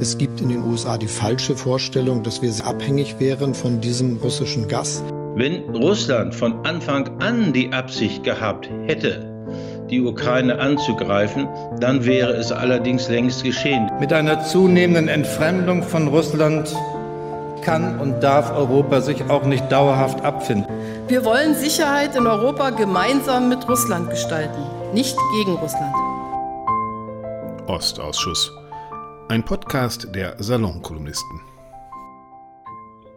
[0.00, 4.68] Es gibt in den USA die falsche Vorstellung, dass wir abhängig wären von diesem russischen
[4.68, 5.02] Gas.
[5.34, 9.36] Wenn Russland von Anfang an die Absicht gehabt hätte,
[9.90, 13.90] die Ukraine anzugreifen, dann wäre es allerdings längst geschehen.
[14.00, 16.74] Mit einer zunehmenden Entfremdung von Russland
[17.62, 20.66] kann und darf Europa sich auch nicht dauerhaft abfinden.
[21.08, 24.62] Wir wollen Sicherheit in Europa gemeinsam mit Russland gestalten,
[24.94, 25.94] nicht gegen Russland.
[27.66, 28.55] Ostausschuss.
[29.28, 31.40] Ein Podcast der Salonkolumnisten.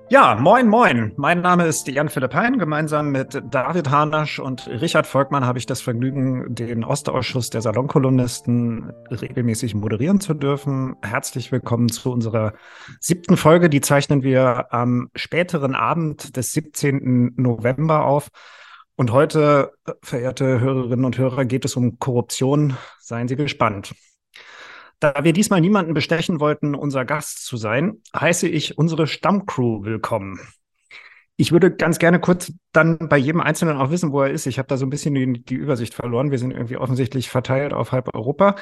[0.09, 1.13] Ja, moin, moin.
[1.18, 2.58] Mein Name ist Jan-Philipp Hein.
[2.58, 8.91] Gemeinsam mit David Hanasch und Richard Volkmann habe ich das Vergnügen, den Ostausschuss der Salonkolumnisten
[9.12, 10.95] regelmäßig moderieren zu dürfen.
[11.04, 12.54] Herzlich willkommen zu unserer
[12.99, 13.70] siebten Folge.
[13.70, 17.34] Die zeichnen wir am späteren Abend des 17.
[17.35, 18.30] November auf.
[18.96, 22.76] Und heute, verehrte Hörerinnen und Hörer, geht es um Korruption.
[22.99, 23.94] Seien Sie gespannt.
[24.99, 30.41] Da wir diesmal niemanden bestechen wollten, unser Gast zu sein, heiße ich unsere Stammcrew willkommen.
[31.37, 34.46] Ich würde ganz gerne kurz dann bei jedem Einzelnen auch wissen, wo er ist.
[34.46, 36.32] Ich habe da so ein bisschen die, die, Übersicht verloren.
[36.32, 38.57] Wir sind irgendwie offensichtlich verteilt auf halb Europa.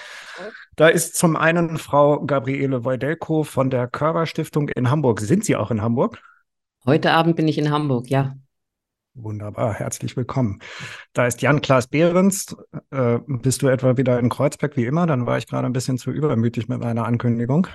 [0.75, 5.21] Da ist zum einen Frau Gabriele Wojdelko von der Körper-Stiftung in Hamburg.
[5.21, 6.21] Sind Sie auch in Hamburg?
[6.85, 8.35] Heute Abend bin ich in Hamburg, ja.
[9.19, 10.59] Wunderbar, herzlich willkommen.
[11.13, 12.55] Da ist Jan-Klaas Behrens.
[12.91, 15.07] Äh, bist du etwa wieder in Kreuzberg wie immer?
[15.07, 17.67] Dann war ich gerade ein bisschen zu übermütig mit meiner Ankündigung.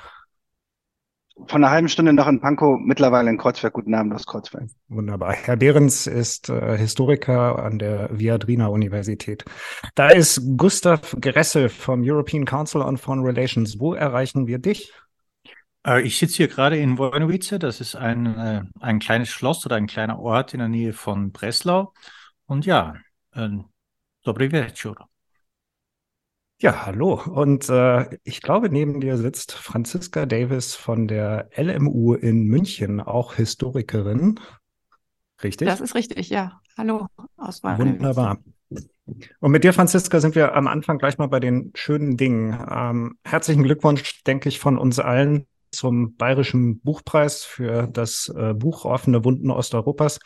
[1.48, 3.72] Von einer halben Stunde noch in Pankow, mittlerweile in Kreuzberg.
[3.72, 4.68] Guten Abend aus Kreuzberg.
[4.88, 5.32] Wunderbar.
[5.32, 9.44] Herr Behrens ist äh, Historiker an der Viadrina Universität.
[9.96, 13.80] Da ist Gustav Gressel vom European Council on Foreign Relations.
[13.80, 14.92] Wo erreichen wir dich?
[15.86, 17.58] Äh, ich sitze hier gerade in Wojnowice.
[17.58, 21.32] Das ist ein, äh, ein kleines Schloss oder ein kleiner Ort in der Nähe von
[21.32, 21.92] Breslau.
[22.46, 22.96] Und ja,
[23.34, 23.48] äh,
[24.22, 25.06] dobry wieczór.
[26.60, 27.20] Ja, hallo.
[27.24, 33.34] Und äh, ich glaube, neben dir sitzt Franziska Davis von der LMU in München, auch
[33.34, 34.38] Historikerin.
[35.42, 35.66] Richtig?
[35.66, 36.60] Das ist richtig, ja.
[36.78, 38.38] Hallo aus Wunderbar.
[39.40, 42.56] Und mit dir, Franziska, sind wir am Anfang gleich mal bei den schönen Dingen.
[42.70, 48.84] Ähm, herzlichen Glückwunsch, denke ich, von uns allen zum Bayerischen Buchpreis für das äh, Buch
[48.84, 50.20] Offene Wunden Osteuropas,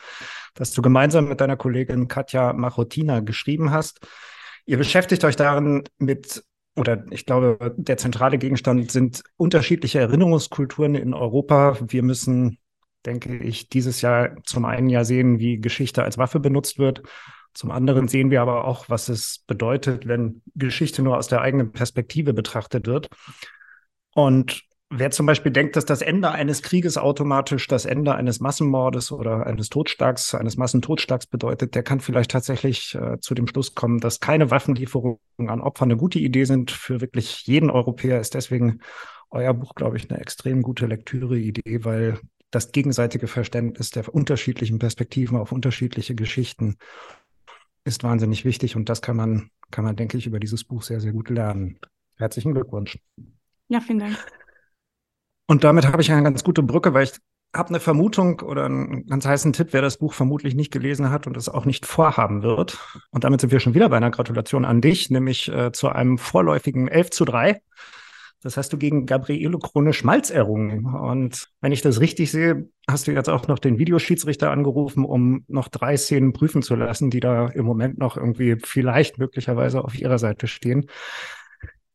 [0.55, 4.07] das du gemeinsam mit deiner Kollegin Katja Machotina geschrieben hast.
[4.67, 11.15] Ihr beschäftigt euch darin mit, oder ich glaube, der zentrale Gegenstand sind unterschiedliche Erinnerungskulturen in
[11.15, 11.79] Europa.
[11.87, 12.59] Wir müssen,
[13.07, 17.03] denke ich, dieses Jahr zum einen ja sehen, wie Geschichte als Waffe benutzt wird.
[17.55, 21.73] Zum anderen sehen wir aber auch, was es bedeutet, wenn Geschichte nur aus der eigenen
[21.73, 23.09] Perspektive betrachtet wird.
[24.13, 29.11] Und Wer zum Beispiel denkt, dass das Ende eines Krieges automatisch das Ende eines Massenmordes
[29.11, 33.99] oder eines Totschlags, eines Massentotschlags bedeutet, der kann vielleicht tatsächlich äh, zu dem Schluss kommen,
[33.99, 36.71] dass keine Waffenlieferungen an Opfer eine gute Idee sind.
[36.71, 38.81] Für wirklich jeden Europäer ist deswegen
[39.31, 42.21] euer Buch, glaube ich, eine extrem gute Lektüre-Idee, weil
[42.53, 46.77] das gegenseitige Verständnis der unterschiedlichen Perspektiven auf unterschiedliche Geschichten
[47.83, 51.01] ist wahnsinnig wichtig und das kann man, kann man, denke ich, über dieses Buch sehr,
[51.01, 51.81] sehr gut lernen.
[52.17, 52.99] Herzlichen Glückwunsch.
[53.69, 54.17] Ja, vielen Dank.
[55.47, 57.13] Und damit habe ich eine ganz gute Brücke, weil ich
[57.55, 61.27] habe eine Vermutung oder einen ganz heißen Tipp, wer das Buch vermutlich nicht gelesen hat
[61.27, 62.79] und es auch nicht vorhaben wird.
[63.11, 66.19] Und damit sind wir schon wieder bei einer Gratulation an dich, nämlich äh, zu einem
[66.19, 67.61] vorläufigen 11 zu 3.
[68.43, 70.85] Das hast du gegen Gabriele Krone Schmalz errungen.
[70.87, 75.45] Und wenn ich das richtig sehe, hast du jetzt auch noch den Videoschiedsrichter angerufen, um
[75.49, 79.99] noch drei Szenen prüfen zu lassen, die da im Moment noch irgendwie vielleicht möglicherweise auf
[79.99, 80.87] ihrer Seite stehen.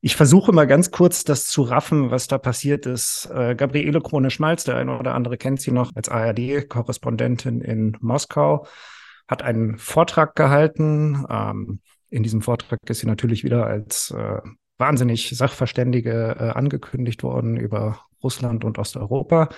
[0.03, 3.29] Ich versuche mal ganz kurz das zu raffen, was da passiert ist.
[3.31, 8.66] Äh, Gabriele Krone-Schmalz, der eine oder andere kennt sie noch als ARD-Korrespondentin in Moskau,
[9.28, 11.23] hat einen Vortrag gehalten.
[11.29, 14.39] Ähm, in diesem Vortrag ist sie natürlich wieder als äh,
[14.79, 19.50] wahnsinnig Sachverständige äh, angekündigt worden über Russland und Osteuropa.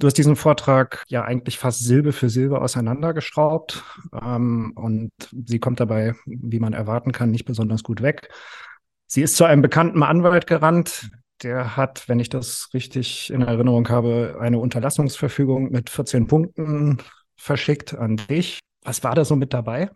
[0.00, 5.12] Du hast diesen Vortrag ja eigentlich fast Silbe für Silbe auseinandergeschraubt ähm, und
[5.46, 8.28] sie kommt dabei, wie man erwarten kann, nicht besonders gut weg.
[9.14, 11.08] Sie ist zu einem bekannten Anwalt gerannt.
[11.44, 16.98] Der hat, wenn ich das richtig in Erinnerung habe, eine Unterlassungsverfügung mit 14 Punkten
[17.36, 18.58] verschickt an dich.
[18.82, 19.88] Was war da so mit dabei?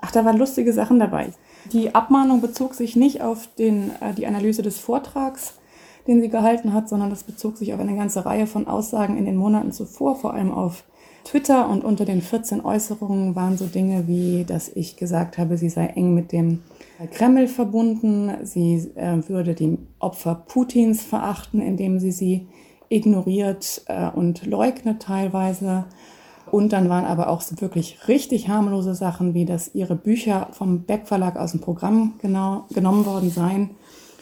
[0.00, 1.32] Ach, da waren lustige Sachen dabei.
[1.72, 5.60] Die Abmahnung bezog sich nicht auf den, äh, die Analyse des Vortrags,
[6.08, 9.24] den sie gehalten hat, sondern das bezog sich auf eine ganze Reihe von Aussagen in
[9.24, 10.82] den Monaten zuvor, vor allem auf
[11.22, 11.68] Twitter.
[11.68, 15.86] Und unter den 14 Äußerungen waren so Dinge wie, dass ich gesagt habe, sie sei
[15.86, 16.64] eng mit dem
[17.06, 18.30] Kreml verbunden.
[18.42, 22.48] Sie äh, würde die Opfer Putins verachten, indem sie sie
[22.88, 25.86] ignoriert äh, und leugnet teilweise.
[26.50, 30.82] Und dann waren aber auch so wirklich richtig harmlose Sachen, wie dass ihre Bücher vom
[30.82, 33.70] Beck Verlag aus dem Programm genau, genommen worden seien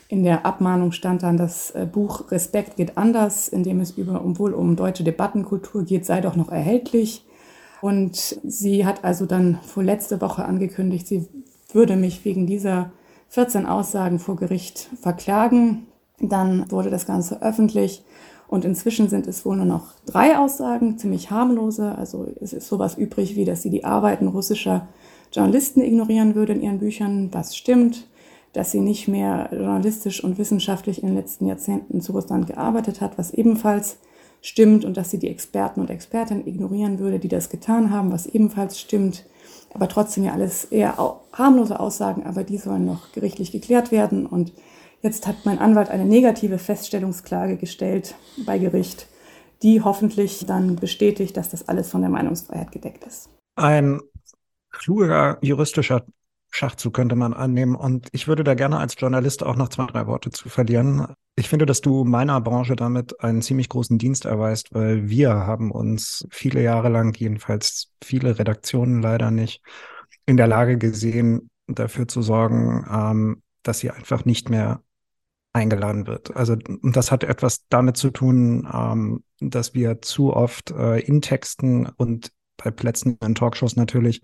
[0.09, 4.21] In der Abmahnung stand dann das äh, Buch Respekt geht anders, in dem es über,
[4.39, 7.25] wohl um deutsche Debattenkultur geht, sei doch noch erhältlich.
[7.81, 11.29] Und sie hat also dann vor letzte Woche angekündigt, sie
[11.73, 12.91] würde mich wegen dieser
[13.29, 15.87] 14 Aussagen vor Gericht verklagen.
[16.19, 18.03] Dann wurde das Ganze öffentlich
[18.49, 21.97] und inzwischen sind es wohl nur noch drei Aussagen, ziemlich harmlose.
[21.97, 24.88] Also es ist sowas übrig, wie dass sie die Arbeiten russischer
[25.31, 27.31] Journalisten ignorieren würde in ihren Büchern.
[27.31, 28.06] Das stimmt.
[28.55, 33.19] Dass sie nicht mehr journalistisch und wissenschaftlich in den letzten Jahrzehnten zu Russland gearbeitet hat,
[33.19, 33.99] was ebenfalls
[34.41, 34.87] stimmt.
[34.87, 38.81] Und dass sie die Experten und Expertinnen ignorieren würde, die das getan haben, was ebenfalls
[38.81, 39.26] stimmt.
[39.75, 40.97] Aber trotzdem ja alles eher
[41.32, 44.26] harmlose Aussagen, aber die sollen noch gerichtlich geklärt werden.
[44.26, 44.53] Und
[45.03, 48.15] jetzt hat mein Anwalt eine negative Feststellungsklage gestellt
[48.47, 49.06] bei Gericht,
[49.62, 53.29] die hoffentlich dann bestätigt, dass das alles von der Meinungsfreiheit gedeckt ist.
[53.56, 54.00] Ein
[54.70, 56.05] kluger juristischer
[56.50, 57.75] Schachzug könnte man annehmen.
[57.75, 61.06] Und ich würde da gerne als Journalist auch noch zwei, drei Worte zu verlieren.
[61.37, 65.71] Ich finde, dass du meiner Branche damit einen ziemlich großen Dienst erweist, weil wir haben
[65.71, 69.62] uns viele Jahre lang, jedenfalls viele Redaktionen leider nicht,
[70.27, 74.83] in der Lage gesehen, dafür zu sorgen, ähm, dass sie einfach nicht mehr
[75.53, 76.35] eingeladen wird.
[76.37, 81.87] Also das hat etwas damit zu tun, ähm, dass wir zu oft äh, in Texten
[81.87, 84.23] und bei Plätzen in Talkshows natürlich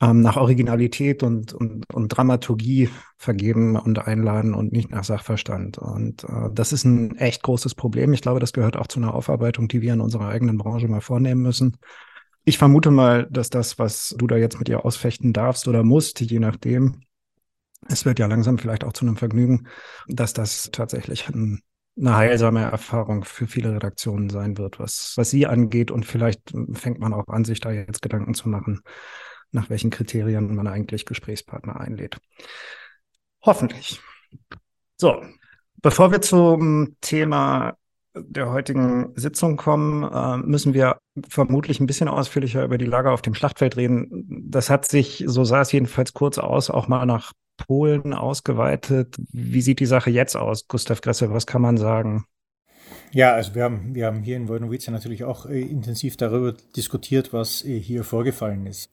[0.00, 5.78] ähm, nach Originalität und, und, und Dramaturgie vergeben und einladen und nicht nach Sachverstand.
[5.78, 8.12] Und äh, das ist ein echt großes Problem.
[8.12, 11.00] Ich glaube, das gehört auch zu einer Aufarbeitung, die wir in unserer eigenen Branche mal
[11.00, 11.76] vornehmen müssen.
[12.44, 16.20] Ich vermute mal, dass das, was du da jetzt mit ihr ausfechten darfst oder musst,
[16.20, 17.02] je nachdem,
[17.88, 19.66] es wird ja langsam vielleicht auch zu einem Vergnügen,
[20.06, 21.60] dass das tatsächlich ein,
[21.98, 25.90] eine heilsame Erfahrung für viele Redaktionen sein wird, was, was sie angeht.
[25.90, 28.80] Und vielleicht fängt man auch an, sich da jetzt Gedanken zu machen,
[29.52, 32.18] nach welchen Kriterien man eigentlich Gesprächspartner einlädt.
[33.42, 34.00] Hoffentlich.
[34.96, 35.22] So,
[35.80, 37.76] bevor wir zum Thema
[38.14, 40.98] der heutigen Sitzung kommen, äh, müssen wir
[41.28, 44.26] vermutlich ein bisschen ausführlicher über die Lage auf dem Schlachtfeld reden.
[44.50, 49.16] Das hat sich, so sah es jedenfalls kurz aus, auch mal nach Polen ausgeweitet.
[49.32, 51.32] Wie sieht die Sache jetzt aus, Gustav Gresse?
[51.32, 52.24] Was kann man sagen?
[53.12, 57.32] Ja, also wir haben, wir haben hier in Wojnowice natürlich auch äh, intensiv darüber diskutiert,
[57.32, 58.90] was äh, hier vorgefallen ist.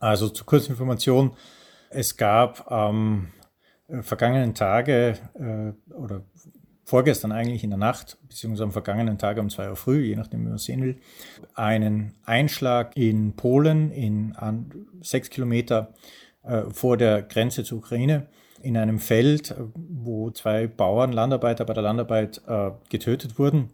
[0.00, 1.32] Also zur kurzen Information,
[1.90, 3.32] es gab am
[3.88, 6.22] äh, vergangenen Tage äh, oder
[6.84, 10.40] vorgestern eigentlich in der Nacht, beziehungsweise am vergangenen Tag um zwei Uhr früh, je nachdem,
[10.40, 10.96] wie man es sehen will,
[11.54, 14.70] einen Einschlag in Polen in an,
[15.00, 15.94] sechs Kilometer
[16.42, 18.26] äh, vor der Grenze zur Ukraine
[18.62, 23.70] in einem Feld, äh, wo zwei Bauern, Landarbeiter bei der Landarbeit äh, getötet wurden.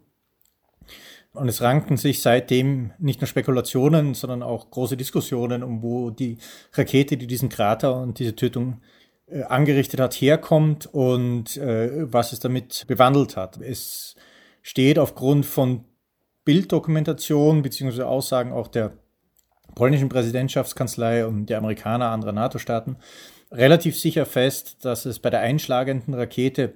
[1.33, 6.37] Und es ranken sich seitdem nicht nur Spekulationen, sondern auch große Diskussionen, um wo die
[6.73, 8.81] Rakete, die diesen Krater und diese Tötung
[9.27, 13.57] äh, angerichtet hat, herkommt und äh, was es damit bewandelt hat.
[13.61, 14.15] Es
[14.61, 15.85] steht aufgrund von
[16.43, 18.97] Bilddokumentation beziehungsweise Aussagen auch der
[19.73, 22.97] polnischen Präsidentschaftskanzlei und der Amerikaner anderer NATO-Staaten
[23.51, 26.73] relativ sicher fest, dass es bei der einschlagenden Rakete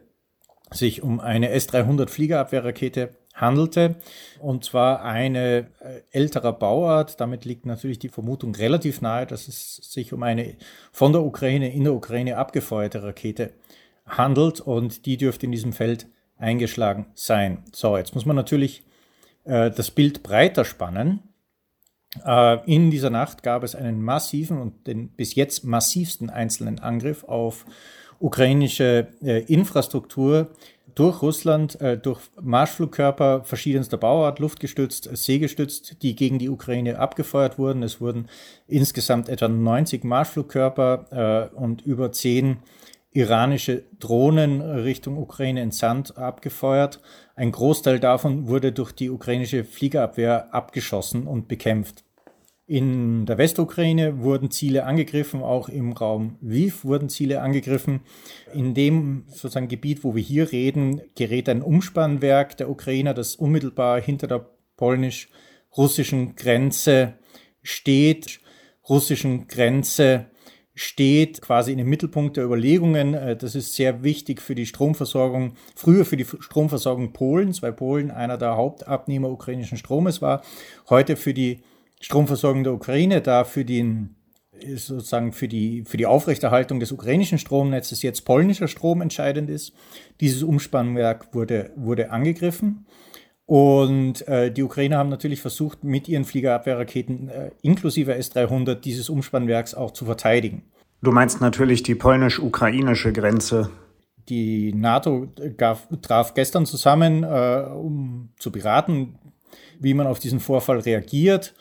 [0.71, 3.95] sich um eine S-300 Fliegerabwehrrakete handelte.
[4.39, 7.19] Und zwar eine äh, älterer Bauart.
[7.19, 10.55] Damit liegt natürlich die Vermutung relativ nahe, dass es sich um eine
[10.91, 13.53] von der Ukraine in der Ukraine abgefeuerte Rakete
[14.05, 14.61] handelt.
[14.61, 17.63] Und die dürfte in diesem Feld eingeschlagen sein.
[17.73, 18.83] So, jetzt muss man natürlich
[19.43, 21.19] äh, das Bild breiter spannen.
[22.25, 27.25] Äh, in dieser Nacht gab es einen massiven und den bis jetzt massivsten einzelnen Angriff
[27.25, 27.65] auf
[28.19, 30.51] ukrainische äh, Infrastruktur
[30.95, 37.83] durch Russland, äh, durch Marschflugkörper verschiedenster Bauart, luftgestützt, seegestützt, die gegen die Ukraine abgefeuert wurden.
[37.83, 38.27] Es wurden
[38.67, 42.57] insgesamt etwa 90 Marschflugkörper und über 10
[43.15, 46.99] iranische Drohnen Richtung Ukraine entsandt, abgefeuert.
[47.35, 52.03] Ein Großteil davon wurde durch die ukrainische Fliegerabwehr abgeschossen und bekämpft.
[52.67, 57.99] In der Westukraine wurden Ziele angegriffen, auch im Raum Lviv wurden Ziele angegriffen.
[58.55, 64.01] In dem sozusagen Gebiet, wo wir hier reden, gerät ein Umspannwerk der Ukrainer, das unmittelbar
[64.01, 67.13] hinter der polnisch-russischen Grenze
[67.61, 68.39] steht.
[68.89, 70.25] Russischen Grenze
[70.73, 73.13] steht quasi in dem Mittelpunkt der Überlegungen.
[73.13, 78.09] Äh, das ist sehr wichtig für die Stromversorgung, früher für die Stromversorgung Polens, weil Polen
[78.09, 80.41] einer der Hauptabnehmer ukrainischen Stromes war.
[80.89, 81.61] Heute für die
[82.05, 84.15] Stromversorgung der Ukraine, da für den
[84.75, 89.73] sozusagen für die, für die Aufrechterhaltung des ukrainischen Stromnetzes jetzt polnischer Strom entscheidend ist.
[90.21, 92.85] Dieses Umspannwerk wurde, wurde angegriffen.
[93.47, 99.73] Und äh, die Ukrainer haben natürlich versucht, mit ihren Fliegerabwehrraketen äh, inklusive S-300 dieses Umspannwerks
[99.73, 100.61] auch zu verteidigen.
[101.01, 103.71] Du meinst natürlich die polnisch-ukrainische Grenze.
[104.29, 109.17] die NATO gaf, traf gestern zusammen, äh, um zu beraten,
[109.79, 111.55] wie man auf diesen Vorfall reagiert.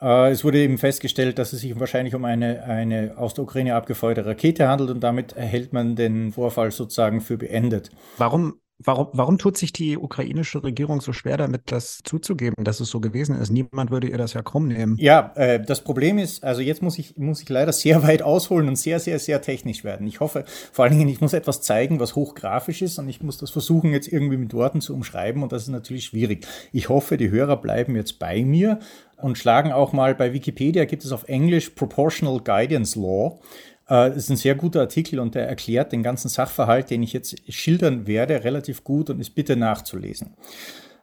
[0.00, 3.74] Äh, es wurde eben festgestellt, dass es sich wahrscheinlich um eine, eine aus der Ukraine
[3.74, 7.90] abgefeuerte Rakete handelt und damit erhält man den Vorfall sozusagen für beendet.
[8.16, 12.88] Warum Warum, warum tut sich die ukrainische Regierung so schwer damit, das zuzugeben, dass es
[12.88, 13.50] so gewesen ist?
[13.50, 14.96] Niemand würde ihr das ja krumm nehmen.
[15.00, 18.68] Ja, äh, das Problem ist, also jetzt muss ich, muss ich leider sehr weit ausholen
[18.68, 20.06] und sehr, sehr, sehr technisch werden.
[20.06, 23.38] Ich hoffe, vor allen Dingen, ich muss etwas zeigen, was hochgrafisch ist und ich muss
[23.38, 26.46] das versuchen, jetzt irgendwie mit Worten zu umschreiben und das ist natürlich schwierig.
[26.72, 28.78] Ich hoffe, die Hörer bleiben jetzt bei mir
[29.20, 33.40] und schlagen auch mal bei Wikipedia gibt es auf Englisch Proportional Guidance Law.
[33.90, 37.36] Äh, ist ein sehr guter Artikel und der erklärt den ganzen Sachverhalt, den ich jetzt
[37.52, 40.34] schildern werde, relativ gut und ist bitte nachzulesen.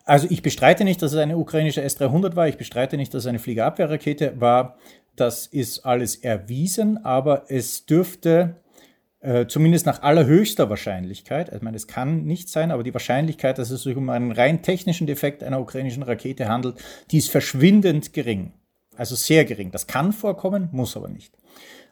[0.04, 2.48] Also ich bestreite nicht, dass es eine ukrainische S-300 war.
[2.48, 4.78] Ich bestreite nicht, dass es eine Fliegerabwehrrakete war.
[5.16, 8.58] Das ist alles erwiesen, aber es dürfte
[9.22, 13.72] äh, zumindest nach allerhöchster Wahrscheinlichkeit, ich meine, es kann nicht sein, aber die Wahrscheinlichkeit, dass
[13.72, 16.78] es sich um einen rein technischen Defekt einer ukrainischen Rakete handelt,
[17.10, 18.52] die ist verschwindend gering.
[18.96, 19.72] Also sehr gering.
[19.72, 21.34] Das kann vorkommen, muss aber nicht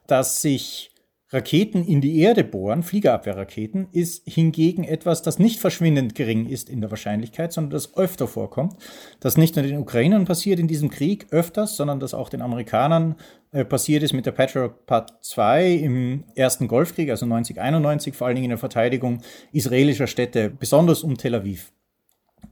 [0.08, 0.92] dass sich
[1.34, 6.80] Raketen in die Erde bohren, Fliegerabwehrraketen, ist hingegen etwas, das nicht verschwindend gering ist in
[6.80, 8.76] der Wahrscheinlichkeit, sondern das öfter vorkommt.
[9.20, 13.16] Das nicht nur den Ukrainern passiert in diesem Krieg öfters, sondern das auch den Amerikanern
[13.52, 18.36] äh, passiert ist mit der Patriot Part 2 im ersten Golfkrieg, also 1991, vor allen
[18.36, 21.74] Dingen in der Verteidigung israelischer Städte, besonders um Tel Aviv.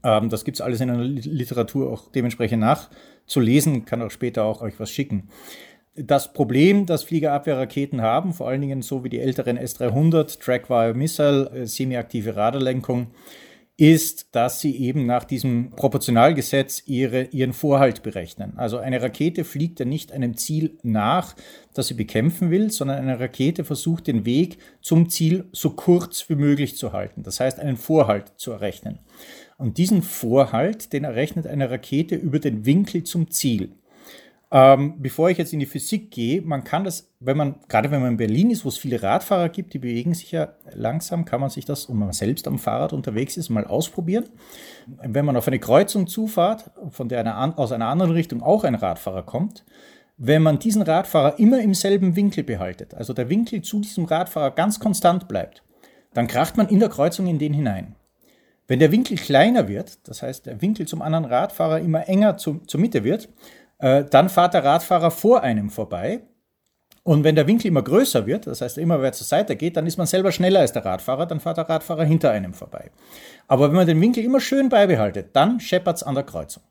[0.02, 4.60] Ähm, das gibt es alles in der Literatur auch dementsprechend nachzulesen, kann auch später auch
[4.60, 5.28] euch was schicken.
[5.94, 11.50] Das Problem, das Fliegerabwehrraketen haben, vor allen Dingen so wie die älteren S-300, Track-Wire Missile,
[11.50, 13.08] äh, semiaktive Radarlenkung,
[13.76, 18.52] ist, dass sie eben nach diesem Proportionalgesetz ihre, ihren Vorhalt berechnen.
[18.56, 21.34] Also eine Rakete fliegt ja nicht einem Ziel nach,
[21.74, 26.36] das sie bekämpfen will, sondern eine Rakete versucht den Weg zum Ziel so kurz wie
[26.36, 27.22] möglich zu halten.
[27.22, 28.98] Das heißt, einen Vorhalt zu errechnen.
[29.58, 33.72] Und diesen Vorhalt, den errechnet eine Rakete über den Winkel zum Ziel.
[34.54, 38.02] Ähm, bevor ich jetzt in die Physik gehe, man kann das, wenn man, gerade wenn
[38.02, 41.40] man in Berlin ist, wo es viele Radfahrer gibt, die bewegen sich ja langsam, kann
[41.40, 44.28] man sich das, und man selbst am Fahrrad unterwegs ist, mal ausprobieren.
[45.02, 48.74] Wenn man auf eine Kreuzung zufahrt, von der eine, aus einer anderen Richtung auch ein
[48.74, 49.64] Radfahrer kommt,
[50.18, 54.50] wenn man diesen Radfahrer immer im selben Winkel behaltet, also der Winkel zu diesem Radfahrer
[54.50, 55.62] ganz konstant bleibt,
[56.12, 57.96] dann kracht man in der Kreuzung in den hinein.
[58.68, 62.60] Wenn der Winkel kleiner wird, das heißt der Winkel zum anderen Radfahrer immer enger zu,
[62.66, 63.28] zur Mitte wird,
[63.82, 66.20] äh, dann fährt der Radfahrer vor einem vorbei.
[67.02, 69.88] Und wenn der Winkel immer größer wird, das heißt immer wer zur Seite geht, dann
[69.88, 72.92] ist man selber schneller als der Radfahrer, dann fährt der Radfahrer hinter einem vorbei.
[73.48, 76.62] Aber wenn man den Winkel immer schön beibehaltet, dann scheppert es an der Kreuzung.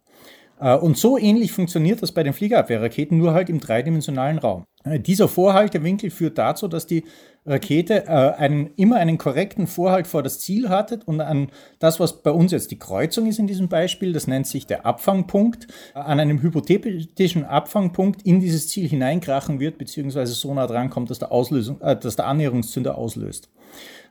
[0.61, 4.63] Äh, und so ähnlich funktioniert das bei den Fliegerabwehrraketen, nur halt im dreidimensionalen Raum.
[4.85, 7.03] Äh, dieser Vorhaltewinkel führt dazu, dass die
[7.45, 12.21] Rakete äh, einen, immer einen korrekten Vorhalt vor das Ziel hatte und an das, was
[12.21, 16.19] bei uns jetzt die Kreuzung ist in diesem Beispiel, das nennt sich der Abfangpunkt, an
[16.19, 21.31] einem hypothetischen Abfangpunkt in dieses Ziel hineinkrachen wird, beziehungsweise so nah dran kommt, dass der,
[21.31, 23.49] Auslösung, äh, dass der Annäherungszünder auslöst.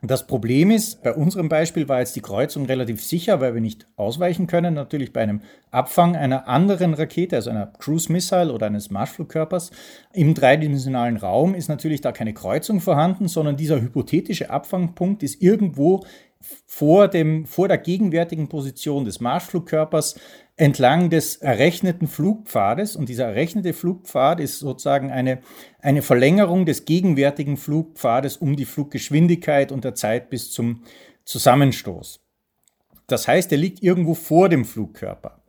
[0.03, 3.87] Das Problem ist, bei unserem Beispiel war jetzt die Kreuzung relativ sicher, weil wir nicht
[3.97, 4.73] ausweichen können.
[4.73, 9.69] Natürlich bei einem Abfang einer anderen Rakete, also einer Cruise Missile oder eines Marschflugkörpers
[10.13, 16.03] im dreidimensionalen Raum ist natürlich da keine Kreuzung vorhanden, sondern dieser hypothetische Abfangpunkt ist irgendwo
[16.65, 20.15] vor, dem, vor der gegenwärtigen Position des Marschflugkörpers
[20.57, 22.95] entlang des errechneten Flugpfades.
[22.95, 25.39] Und dieser errechnete Flugpfad ist sozusagen eine,
[25.79, 30.83] eine Verlängerung des gegenwärtigen Flugpfades um die Fluggeschwindigkeit und der Zeit bis zum
[31.25, 32.19] Zusammenstoß.
[33.07, 35.41] Das heißt, er liegt irgendwo vor dem Flugkörper.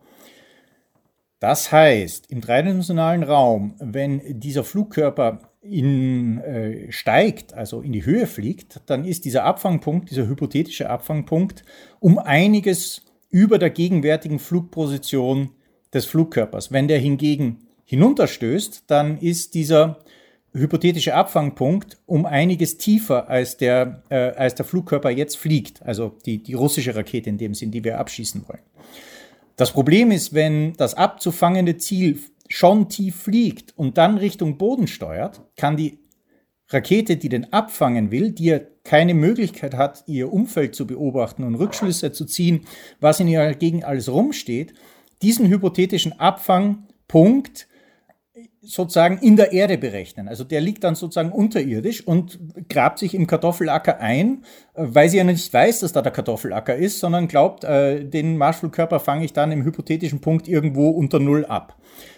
[1.38, 8.26] Das heißt, im dreidimensionalen Raum, wenn dieser Flugkörper in, äh, steigt, also in die Höhe
[8.26, 11.64] fliegt, dann ist dieser Abfangpunkt, dieser hypothetische Abfangpunkt,
[12.00, 13.02] um einiges
[13.32, 15.50] über der gegenwärtigen Flugposition
[15.92, 16.70] des Flugkörpers.
[16.70, 19.98] Wenn der hingegen hinunterstößt, dann ist dieser
[20.54, 26.42] hypothetische Abfangpunkt um einiges tiefer als der, äh, als der Flugkörper jetzt fliegt, also die,
[26.42, 28.62] die russische Rakete in dem Sinn, die wir abschießen wollen.
[29.56, 35.40] Das Problem ist, wenn das abzufangende Ziel schon tief fliegt und dann Richtung Boden steuert,
[35.56, 35.98] kann die
[36.72, 41.54] Rakete, die den abfangen will, die ja keine Möglichkeit hat, ihr Umfeld zu beobachten und
[41.54, 42.66] Rückschlüsse zu ziehen,
[43.00, 44.74] was in ihrer Gegend alles rumsteht,
[45.22, 47.68] diesen hypothetischen Abfangpunkt
[48.62, 50.28] sozusagen in der Erde berechnen.
[50.28, 52.38] Also der liegt dann sozusagen unterirdisch und
[52.68, 56.76] grabt sich im Kartoffelacker ein, äh, weil sie ja nicht weiß, dass da der Kartoffelacker
[56.76, 61.44] ist, sondern glaubt, äh, den Marschflugkörper fange ich dann im hypothetischen Punkt irgendwo unter Null
[61.44, 61.76] ab.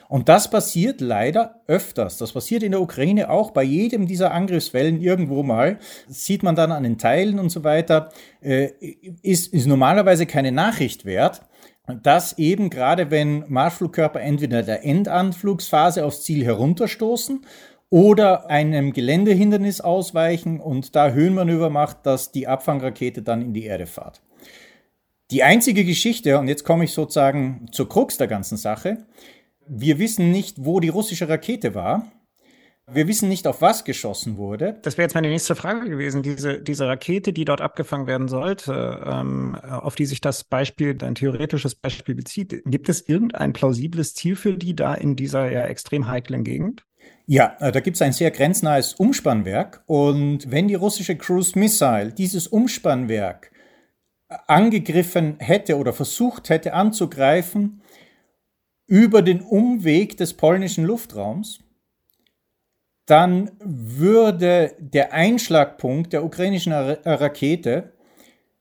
[0.09, 2.19] Und das passiert leider öfters.
[2.19, 5.79] Das passiert in der Ukraine auch bei jedem dieser Angriffswellen irgendwo mal.
[6.07, 8.11] Das sieht man dann an den Teilen und so weiter.
[8.43, 8.69] Äh,
[9.23, 11.41] ist, ist normalerweise keine Nachricht wert
[11.87, 17.45] dass eben gerade wenn Marschflugkörper entweder der Endanflugsphase aufs Ziel herunterstoßen
[17.91, 23.87] oder einem Geländehindernis ausweichen und da Höhenmanöver macht, dass die Abfangrakete dann in die Erde
[23.87, 24.23] fährt.
[25.31, 29.07] Die einzige Geschichte, und jetzt komme ich sozusagen zur Krux der ganzen Sache,
[29.67, 32.11] wir wissen nicht, wo die russische Rakete war.
[32.93, 34.79] Wir wissen nicht, auf was geschossen wurde.
[34.83, 36.23] Das wäre jetzt meine nächste Frage gewesen.
[36.23, 41.15] Diese, diese Rakete, die dort abgefangen werden sollte, ähm, auf die sich das Beispiel, dein
[41.15, 46.09] theoretisches Beispiel bezieht, gibt es irgendein plausibles Ziel für die da in dieser ja extrem
[46.09, 46.85] heiklen Gegend?
[47.27, 49.83] Ja, äh, da gibt es ein sehr grenznahes Umspannwerk.
[49.87, 53.51] Und wenn die russische Cruise Missile dieses Umspannwerk
[54.47, 57.81] angegriffen hätte oder versucht hätte anzugreifen
[58.87, 61.64] über den Umweg des polnischen Luftraums,
[63.07, 67.93] dann würde der Einschlagpunkt der ukrainischen Rakete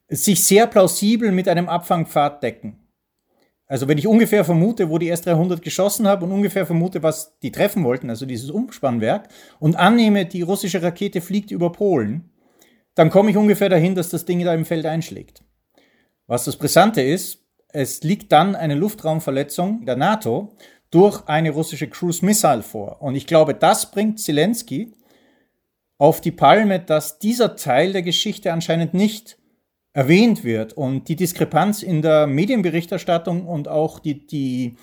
[0.09, 2.79] sich sehr plausibel mit einem Abfangpfad decken.
[3.65, 7.51] Also wenn ich ungefähr vermute, wo die S-300 geschossen haben und ungefähr vermute, was die
[7.51, 12.29] treffen wollten, also dieses Umspannwerk, und annehme, die russische Rakete fliegt über Polen,
[12.93, 15.43] dann komme ich ungefähr dahin, dass das Ding da im Feld einschlägt.
[16.27, 20.55] Was das Brisante ist, es liegt dann eine Luftraumverletzung der NATO
[20.93, 23.01] durch eine russische Cruise Missile vor.
[23.01, 24.93] Und ich glaube, das bringt Zelensky
[25.97, 29.37] auf die Palme, dass dieser Teil der Geschichte anscheinend nicht
[29.93, 30.73] erwähnt wird.
[30.73, 34.75] Und die Diskrepanz in der Medienberichterstattung und auch die, die,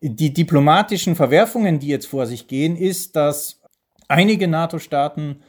[0.00, 3.60] die diplomatischen Verwerfungen, die jetzt vor sich gehen, ist, dass
[4.08, 5.42] einige NATO-Staaten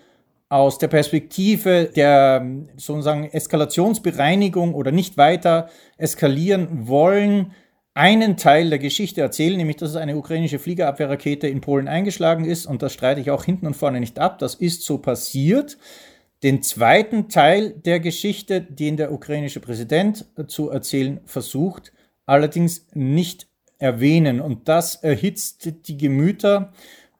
[0.49, 2.45] aus der Perspektive der
[2.75, 7.53] sozusagen Eskalationsbereinigung oder nicht weiter eskalieren wollen,
[7.93, 12.65] einen Teil der Geschichte erzählen, nämlich dass es eine ukrainische Fliegerabwehrrakete in Polen eingeschlagen ist.
[12.65, 14.39] Und das streite ich auch hinten und vorne nicht ab.
[14.39, 15.77] Das ist so passiert.
[16.41, 21.93] Den zweiten Teil der Geschichte, den der ukrainische Präsident zu erzählen versucht,
[22.25, 23.47] allerdings nicht
[23.77, 24.41] erwähnen.
[24.41, 26.73] Und das erhitzt die Gemüter.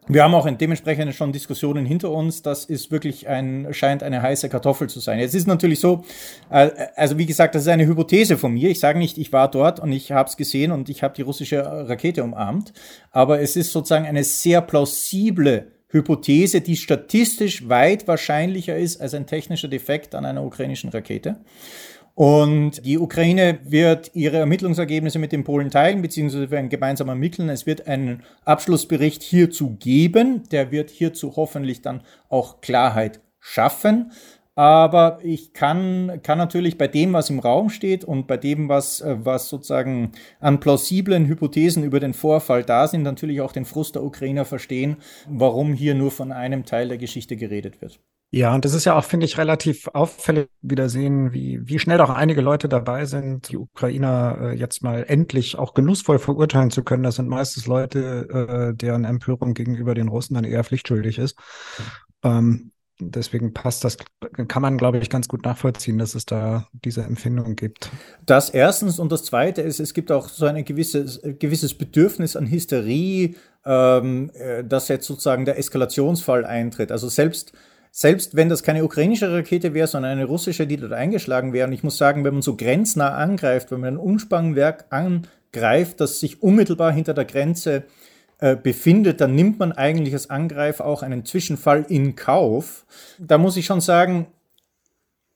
[0.07, 2.41] Wir haben auch dementsprechend schon Diskussionen hinter uns.
[2.41, 5.19] Das ist wirklich ein, scheint eine heiße Kartoffel zu sein.
[5.19, 6.03] Jetzt ist natürlich so,
[6.49, 8.69] äh, also wie gesagt, das ist eine Hypothese von mir.
[8.69, 11.21] Ich sage nicht, ich war dort und ich habe es gesehen und ich habe die
[11.21, 12.73] russische Rakete umarmt.
[13.11, 19.27] Aber es ist sozusagen eine sehr plausible Hypothese, die statistisch weit wahrscheinlicher ist als ein
[19.27, 21.37] technischer Defekt an einer ukrainischen Rakete.
[22.15, 27.49] Und die Ukraine wird ihre Ermittlungsergebnisse mit den Polen teilen, beziehungsweise werden gemeinsam ermitteln.
[27.49, 30.43] Es wird einen Abschlussbericht hierzu geben.
[30.51, 34.11] Der wird hierzu hoffentlich dann auch Klarheit schaffen.
[34.55, 39.03] Aber ich kann, kann natürlich bei dem, was im Raum steht und bei dem, was,
[39.03, 44.03] was sozusagen an plausiblen Hypothesen über den Vorfall da sind, natürlich auch den Frust der
[44.03, 44.97] Ukrainer verstehen,
[45.27, 47.99] warum hier nur von einem Teil der Geschichte geredet wird.
[48.35, 51.99] Ja, und das ist ja auch, finde ich, relativ auffällig wieder sehen, wie, wie schnell
[51.99, 56.83] doch einige Leute dabei sind, die Ukrainer äh, jetzt mal endlich auch genussvoll verurteilen zu
[56.83, 57.03] können.
[57.03, 61.37] Das sind meistens Leute, äh, deren Empörung gegenüber den Russen dann eher pflichtschuldig ist.
[62.23, 63.97] Ähm, deswegen passt das,
[64.47, 67.91] kann man, glaube ich, ganz gut nachvollziehen, dass es da diese Empfindung gibt.
[68.25, 72.49] Das erstens und das zweite ist, es gibt auch so ein gewisses, gewisses Bedürfnis an
[72.49, 76.91] Hysterie, ähm, äh, dass jetzt sozusagen der Eskalationsfall eintritt.
[76.91, 77.53] Also selbst
[77.95, 81.67] selbst wenn das keine ukrainische Rakete wäre, sondern eine russische, die dort eingeschlagen wäre.
[81.67, 86.19] Und ich muss sagen, wenn man so grenznah angreift, wenn man ein Umspannwerk angreift, das
[86.19, 87.83] sich unmittelbar hinter der Grenze
[88.39, 92.83] äh, befindet, dann nimmt man eigentlich als Angreifer auch einen Zwischenfall in Kauf.
[93.19, 94.25] Da muss ich schon sagen,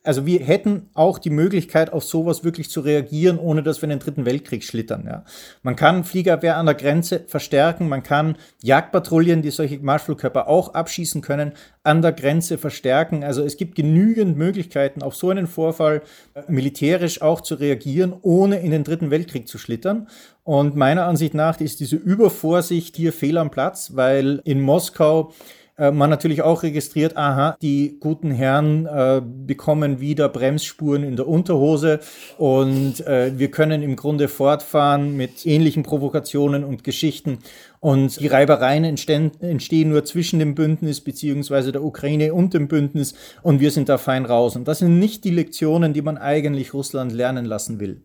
[0.07, 3.91] also wir hätten auch die Möglichkeit, auf sowas wirklich zu reagieren, ohne dass wir in
[3.91, 5.03] den Dritten Weltkrieg schlittern.
[5.05, 5.25] Ja.
[5.63, 11.21] Man kann Fliegerwehr an der Grenze verstärken, man kann Jagdpatrouillen, die solche Marschflugkörper auch abschießen
[11.21, 11.51] können,
[11.83, 13.23] an der Grenze verstärken.
[13.23, 16.01] Also es gibt genügend Möglichkeiten, auf so einen Vorfall
[16.33, 20.07] äh, militärisch auch zu reagieren, ohne in den Dritten Weltkrieg zu schlittern.
[20.43, 25.33] Und meiner Ansicht nach ist diese Übervorsicht hier fehl am Platz, weil in Moskau
[25.77, 31.27] äh, man natürlich auch registriert, aha, die guten Herren äh, bekommen wieder Bremsspuren in der
[31.27, 31.99] Unterhose
[32.37, 37.39] und äh, wir können im Grunde fortfahren mit ähnlichen Provokationen und Geschichten.
[37.79, 43.13] Und die Reibereien entstehen, entstehen nur zwischen dem Bündnis beziehungsweise der Ukraine und dem Bündnis
[43.43, 44.55] und wir sind da fein raus.
[44.55, 48.01] Und das sind nicht die Lektionen, die man eigentlich Russland lernen lassen will.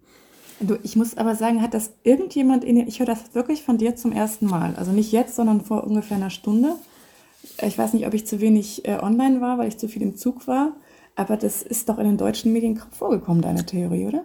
[0.60, 3.96] Du, ich muss aber sagen, hat das irgendjemand in ich höre das wirklich von dir
[3.96, 4.74] zum ersten Mal.
[4.76, 6.74] Also nicht jetzt, sondern vor ungefähr einer Stunde.
[7.60, 10.16] Ich weiß nicht, ob ich zu wenig äh, online war, weil ich zu viel im
[10.16, 10.76] Zug war.
[11.14, 14.24] Aber das ist doch in den deutschen Medien vorgekommen, deine Theorie, oder?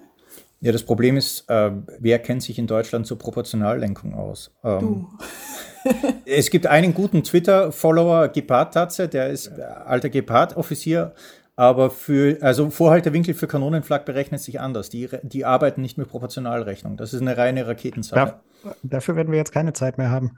[0.59, 4.51] Ja, das Problem ist, äh, wer kennt sich in Deutschland zur Proportionallenkung aus?
[4.63, 5.91] Ähm, du.
[6.25, 11.13] es gibt einen guten Twitter-Follower, Gepard-Tatze, der ist alter Gepard-Offizier
[11.57, 14.91] aber für, also Vorhaltewinkel für Kanonenflak berechnet sich anders.
[14.91, 16.97] Die, die arbeiten nicht mit Proportionalrechnung.
[16.97, 18.39] Das ist eine reine Raketensache.
[18.63, 20.37] Da, dafür werden wir jetzt keine Zeit mehr haben.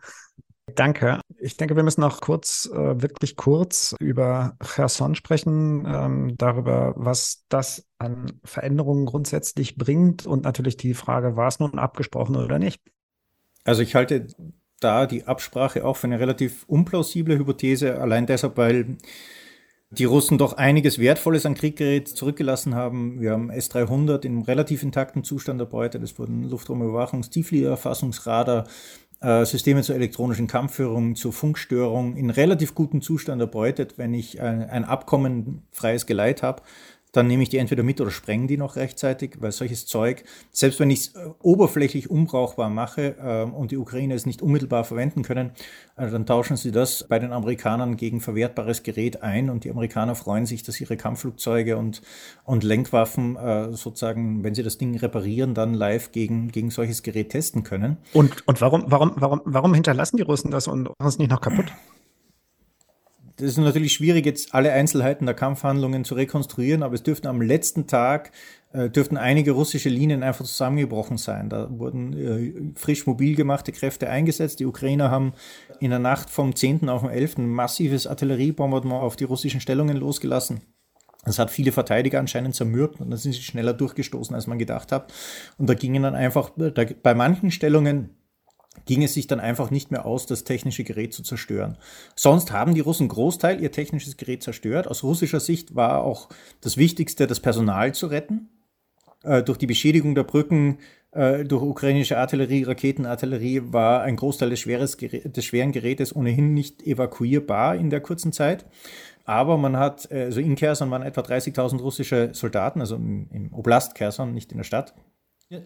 [0.76, 1.20] Danke.
[1.40, 7.46] Ich denke, wir müssen noch kurz, äh, wirklich kurz über Cherson sprechen, ähm, darüber, was
[7.50, 12.82] das an Veränderungen grundsätzlich bringt und natürlich die Frage, war es nun abgesprochen oder nicht?
[13.64, 14.28] Also ich halte
[14.80, 18.98] da die Absprache auch für eine relativ unplausible Hypothese, allein deshalb, weil
[19.92, 23.20] die Russen doch einiges Wertvolles an Krieggerät zurückgelassen haben.
[23.22, 26.04] Wir haben S-300 in relativ intakten Zustand erbeutet.
[26.04, 28.68] Es wurden Luftraumüberwachungs-, Tieffliegererfassungsradar,
[29.22, 34.70] äh, Systeme zur elektronischen Kampfführung, zur Funkstörung in relativ gutem Zustand erbeutet, wenn ich ein,
[34.70, 36.62] ein Abkommen freies Geleit habe
[37.12, 40.80] dann nehme ich die entweder mit oder spreng die noch rechtzeitig, weil solches Zeug, selbst
[40.80, 45.24] wenn ich es äh, oberflächlich unbrauchbar mache äh, und die Ukraine es nicht unmittelbar verwenden
[45.24, 45.52] können,
[45.98, 50.16] äh, dann tauschen sie das bei den Amerikanern gegen verwertbares Gerät ein und die Amerikaner
[50.16, 52.02] freuen sich, dass ihre Kampfflugzeuge und,
[52.44, 57.30] und Lenkwaffen äh, sozusagen, wenn sie das Ding reparieren, dann live gegen, gegen solches Gerät
[57.30, 57.98] testen können.
[58.14, 61.42] Und, und warum, warum, warum, warum hinterlassen die Russen das und machen es nicht noch
[61.42, 61.74] kaputt?
[63.40, 67.42] Das ist natürlich schwierig, jetzt alle Einzelheiten der Kampfhandlungen zu rekonstruieren, aber es dürften am
[67.42, 68.32] letzten Tag
[68.74, 71.50] äh, dürften einige russische Linien einfach zusammengebrochen sein.
[71.50, 74.60] Da wurden äh, frisch mobil gemachte Kräfte eingesetzt.
[74.60, 75.34] Die Ukrainer haben
[75.80, 76.90] in der Nacht vom 10.
[76.90, 77.38] auf den 11.
[77.38, 80.62] massives Artilleriebombardement auf die russischen Stellungen losgelassen.
[81.24, 84.92] Das hat viele Verteidiger anscheinend zermürbt und dann sind sie schneller durchgestoßen, als man gedacht
[84.92, 85.14] hat.
[85.58, 88.10] Und da gingen dann einfach da, bei manchen Stellungen
[88.86, 91.78] ging es sich dann einfach nicht mehr aus, das technische Gerät zu zerstören.
[92.16, 94.88] Sonst haben die Russen Großteil ihr technisches Gerät zerstört.
[94.88, 96.30] Aus russischer Sicht war auch
[96.62, 98.50] das Wichtigste, das Personal zu retten.
[99.24, 100.80] Äh, durch die Beschädigung der Brücken,
[101.12, 104.64] äh, durch ukrainische Artillerie, Raketenartillerie war ein Großteil des,
[104.98, 108.66] Gerät, des, schweren Gerätes ohnehin nicht evakuierbar in der kurzen Zeit.
[109.26, 113.54] Aber man hat, äh, also in Kherson waren etwa 30.000 russische Soldaten, also im, im
[113.54, 114.94] Oblast Kherson, nicht in der Stadt.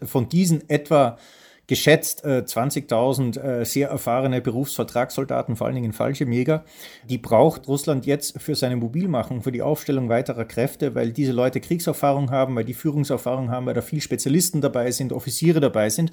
[0.02, 1.18] Von diesen etwa
[1.68, 6.66] geschätzt äh, 20.000 äh, sehr erfahrene Berufsvertragssoldaten, vor allen Dingen Fallschirmjäger.
[7.10, 11.62] Die braucht Russland jetzt für seine Mobilmachung, für die Aufstellung weiterer Kräfte, weil diese Leute
[11.62, 16.12] Kriegserfahrung haben, weil die Führungserfahrung haben, weil da viel Spezialisten dabei sind, Offiziere dabei sind.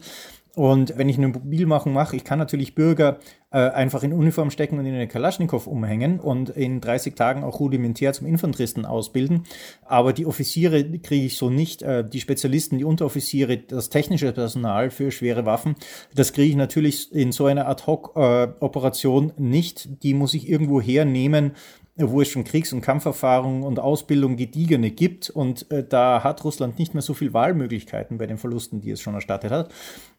[0.56, 3.20] Und wenn ich eine Mobilmachung mache, ich kann natürlich Bürger
[3.52, 7.60] äh, einfach in Uniform stecken und in eine Kalaschnikow umhängen und in 30 Tagen auch
[7.60, 9.44] rudimentär zum Infanteristen ausbilden.
[9.84, 11.82] Aber die Offiziere kriege ich so nicht.
[11.82, 15.76] Äh, die Spezialisten, die Unteroffiziere, das technische Personal für schwere Waffen,
[16.14, 20.02] das kriege ich natürlich in so einer Ad-Hoc-Operation äh, nicht.
[20.02, 21.52] Die muss ich irgendwo hernehmen,
[21.96, 25.30] wo es schon Kriegs- und Kampferfahrung und Ausbildung gediegene gibt.
[25.30, 29.00] Und äh, da hat Russland nicht mehr so viel Wahlmöglichkeiten bei den Verlusten, die es
[29.00, 29.72] schon erstattet hat.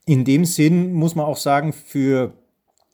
[0.06, 2.34] In dem Sinn muss man auch sagen, für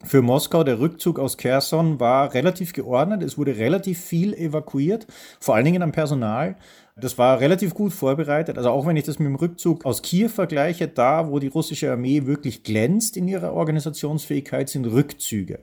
[0.04, 3.20] für Moskau, der Rückzug aus Kherson war relativ geordnet.
[3.22, 5.08] Es wurde relativ viel evakuiert,
[5.40, 6.56] vor allen Dingen am Personal.
[6.96, 8.58] Das war relativ gut vorbereitet.
[8.58, 11.90] Also auch wenn ich das mit dem Rückzug aus Kiew vergleiche, da, wo die russische
[11.90, 15.60] Armee wirklich glänzt in ihrer Organisationsfähigkeit, sind Rückzüge.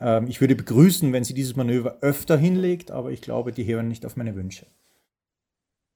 [0.00, 3.88] Ähm, ich würde begrüßen, wenn sie dieses Manöver öfter hinlegt, aber ich glaube, die hören
[3.88, 4.66] nicht auf meine Wünsche.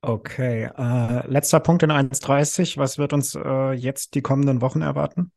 [0.07, 2.77] Okay, äh, letzter Punkt in 1.30.
[2.77, 5.33] Was wird uns äh, jetzt die kommenden Wochen erwarten?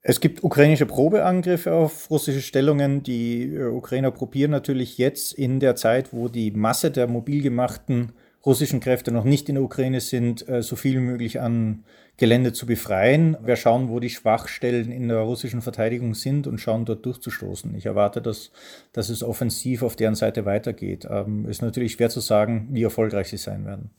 [0.00, 3.02] Es gibt ukrainische Probeangriffe auf russische Stellungen.
[3.02, 8.12] Die äh, Ukrainer probieren natürlich jetzt in der Zeit, wo die Masse der mobil gemachten
[8.48, 11.84] russischen Kräfte noch nicht in der Ukraine sind, äh, so viel wie möglich an
[12.16, 13.36] Gelände zu befreien.
[13.44, 17.74] Wir schauen, wo die Schwachstellen in der russischen Verteidigung sind und schauen dort durchzustoßen.
[17.76, 18.50] Ich erwarte, dass,
[18.92, 21.06] dass es offensiv auf deren Seite weitergeht.
[21.08, 23.90] Ähm, ist natürlich schwer zu sagen, wie erfolgreich sie sein werden.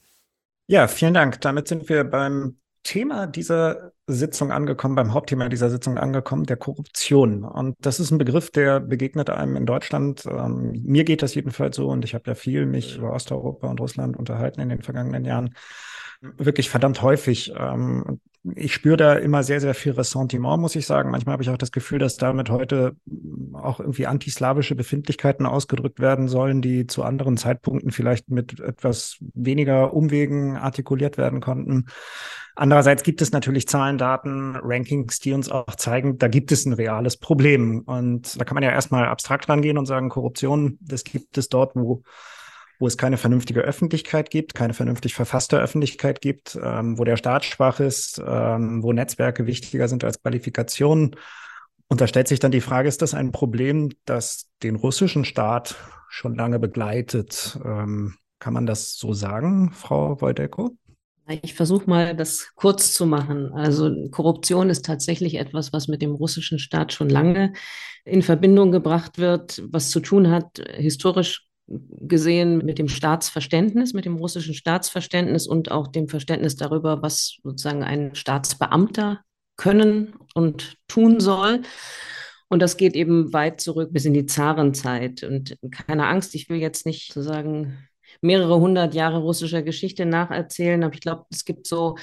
[0.68, 1.40] Ja, vielen Dank.
[1.42, 7.44] Damit sind wir beim Thema dieser Sitzung angekommen, beim Hauptthema dieser Sitzung angekommen, der Korruption.
[7.44, 10.26] Und das ist ein Begriff, der begegnet einem in Deutschland.
[10.26, 13.80] Ähm, mir geht das jedenfalls so und ich habe ja viel mich über Osteuropa und
[13.80, 15.56] Russland unterhalten in den vergangenen Jahren.
[16.22, 17.54] Wirklich verdammt häufig.
[17.58, 18.20] Ähm,
[18.56, 21.12] ich spüre da immer sehr, sehr viel Ressentiment, muss ich sagen.
[21.12, 22.96] Manchmal habe ich auch das Gefühl, dass damit heute
[23.54, 29.94] auch irgendwie antislawische Befindlichkeiten ausgedrückt werden sollen, die zu anderen Zeitpunkten vielleicht mit etwas weniger
[29.94, 31.88] Umwegen artikuliert werden konnten.
[32.60, 36.74] Andererseits gibt es natürlich Zahlen, Daten, Rankings, die uns auch zeigen, da gibt es ein
[36.74, 37.84] reales Problem.
[37.86, 41.74] Und da kann man ja erstmal abstrakt rangehen und sagen, Korruption, das gibt es dort,
[41.76, 42.04] wo
[42.78, 47.43] wo es keine vernünftige Öffentlichkeit gibt, keine vernünftig verfasste Öffentlichkeit gibt, ähm, wo der Staat
[47.43, 51.15] schwach ist, ähm, wo Netzwerke wichtiger sind als Qualifikationen.
[51.88, 55.76] Und da stellt sich dann die Frage, ist das ein Problem, das den russischen Staat
[56.08, 57.60] schon lange begleitet?
[57.65, 60.78] Ähm, kann man das so sagen, Frau Woldeko?
[61.30, 63.54] Ich versuche mal, das kurz zu machen.
[63.54, 67.54] Also Korruption ist tatsächlich etwas, was mit dem russischen Staat schon lange
[68.04, 74.15] in Verbindung gebracht wird, was zu tun hat, historisch gesehen mit dem Staatsverständnis, mit dem
[74.15, 79.20] russischen Staatsverständnis und auch dem Verständnis darüber, was sozusagen ein Staatsbeamter
[79.56, 81.62] können und tun soll.
[82.48, 85.22] Und das geht eben weit zurück bis in die Zarenzeit.
[85.22, 87.78] Und keine Angst, ich will jetzt nicht sozusagen
[88.22, 91.96] mehrere hundert Jahre russischer Geschichte nacherzählen, aber ich glaube, es gibt so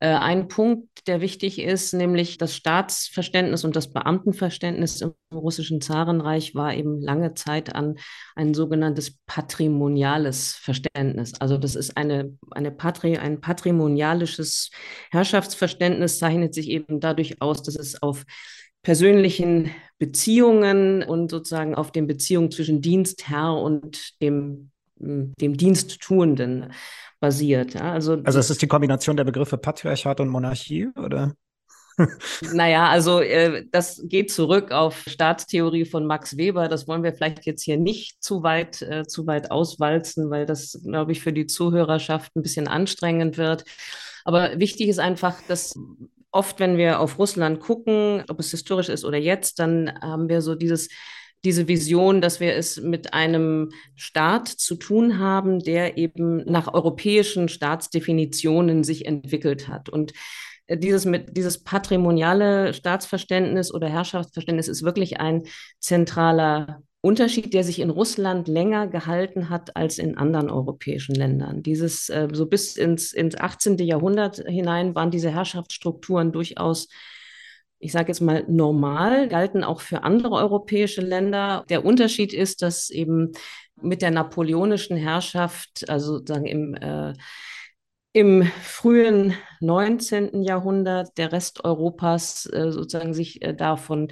[0.00, 6.54] äh, einen Punkt, der wichtig ist, nämlich das Staatsverständnis und das Beamtenverständnis im russischen Zarenreich
[6.54, 7.96] war eben lange Zeit an
[8.36, 11.34] ein sogenanntes patrimoniales Verständnis.
[11.40, 14.70] Also das ist eine, eine Patri, ein patrimonialisches
[15.10, 18.24] Herrschaftsverständnis, zeichnet sich eben dadurch aus, dass es auf
[18.82, 26.72] persönlichen Beziehungen und sozusagen auf den Beziehungen zwischen Dienstherr und dem dem Diensttuenden
[27.20, 27.74] basiert.
[27.74, 27.92] Ja?
[27.92, 31.34] Also, also es ist die Kombination der Begriffe Patriarchat und Monarchie, oder?
[32.52, 36.68] naja, also äh, das geht zurück auf Staatstheorie von Max Weber.
[36.68, 40.80] Das wollen wir vielleicht jetzt hier nicht zu weit, äh, zu weit auswalzen, weil das,
[40.84, 43.64] glaube ich, für die Zuhörerschaft ein bisschen anstrengend wird.
[44.24, 45.74] Aber wichtig ist einfach, dass
[46.30, 50.40] oft, wenn wir auf Russland gucken, ob es historisch ist oder jetzt, dann haben wir
[50.40, 50.88] so dieses
[51.44, 57.48] diese Vision, dass wir es mit einem Staat zu tun haben, der eben nach europäischen
[57.48, 59.88] Staatsdefinitionen sich entwickelt hat.
[59.88, 60.12] Und
[60.66, 65.44] äh, dieses, mit, dieses patrimoniale Staatsverständnis oder Herrschaftsverständnis ist wirklich ein
[65.80, 71.62] zentraler Unterschied, der sich in Russland länger gehalten hat als in anderen europäischen Ländern.
[71.62, 73.78] Dieses, äh, so bis ins, ins 18.
[73.78, 76.88] Jahrhundert hinein waren diese Herrschaftsstrukturen durchaus
[77.78, 81.64] ich sage jetzt mal, normal, galten auch für andere europäische Länder.
[81.68, 83.32] Der Unterschied ist, dass eben
[83.76, 87.14] mit der napoleonischen Herrschaft, also sozusagen im, äh,
[88.12, 90.42] im frühen 19.
[90.42, 94.08] Jahrhundert der Rest Europas äh, sozusagen sich äh, davon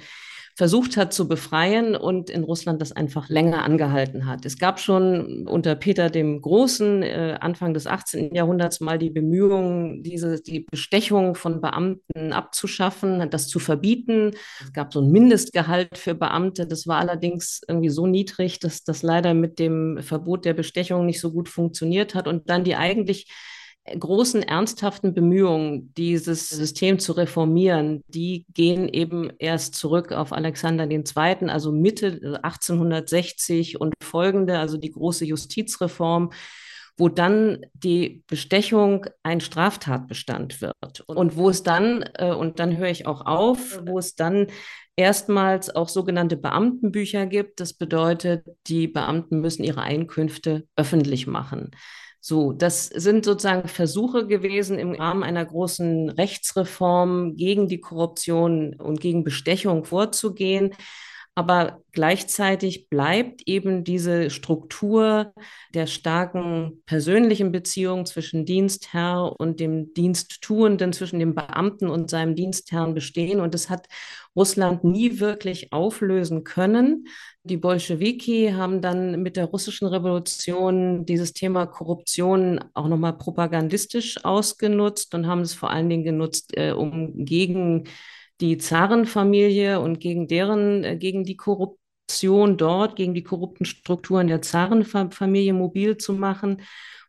[0.57, 4.43] versucht hat zu befreien und in Russland das einfach länger angehalten hat.
[4.43, 8.33] Es gab schon unter Peter dem Großen äh, Anfang des 18.
[8.33, 14.31] Jahrhunderts mal die Bemühungen, diese, die Bestechung von Beamten abzuschaffen, das zu verbieten.
[14.63, 16.65] Es gab so ein Mindestgehalt für Beamte.
[16.65, 21.19] Das war allerdings irgendwie so niedrig, dass das leider mit dem Verbot der Bestechung nicht
[21.19, 23.27] so gut funktioniert hat und dann die eigentlich
[23.99, 31.49] großen, ernsthaften Bemühungen, dieses System zu reformieren, die gehen eben erst zurück auf Alexander II.,
[31.49, 36.31] also Mitte 1860 und folgende, also die große Justizreform,
[36.97, 41.01] wo dann die Bestechung ein Straftatbestand wird.
[41.05, 44.47] Und wo es dann, äh, und dann höre ich auch auf, wo es dann
[44.95, 47.59] erstmals auch sogenannte Beamtenbücher gibt.
[47.59, 51.71] Das bedeutet, die Beamten müssen ihre Einkünfte öffentlich machen.
[52.27, 58.99] So, das sind sozusagen Versuche gewesen im Rahmen einer großen Rechtsreform gegen die Korruption und
[58.99, 60.75] gegen Bestechung vorzugehen.
[61.35, 65.33] Aber gleichzeitig bleibt eben diese Struktur
[65.73, 72.93] der starken persönlichen Beziehung zwischen Dienstherr und dem Diensttuenden, zwischen dem Beamten und seinem Dienstherrn
[72.93, 73.39] bestehen.
[73.39, 73.87] Und das hat
[74.35, 77.07] Russland nie wirklich auflösen können.
[77.47, 85.15] Die Bolschewiki haben dann mit der russischen Revolution dieses Thema Korruption auch nochmal propagandistisch ausgenutzt
[85.15, 87.85] und haben es vor allen Dingen genutzt, äh, um gegen
[88.41, 94.41] die Zarenfamilie und gegen deren, äh, gegen die Korruption dort, gegen die korrupten Strukturen der
[94.41, 96.61] Zarenfamilie mobil zu machen.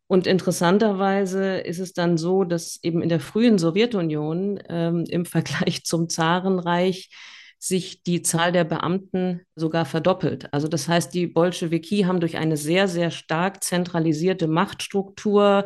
[0.07, 5.83] Und interessanterweise ist es dann so, dass eben in der frühen Sowjetunion ähm, im Vergleich
[5.85, 7.11] zum Zarenreich
[7.59, 10.53] sich die Zahl der Beamten sogar verdoppelt.
[10.53, 15.65] Also das heißt, die Bolschewiki haben durch eine sehr, sehr stark zentralisierte Machtstruktur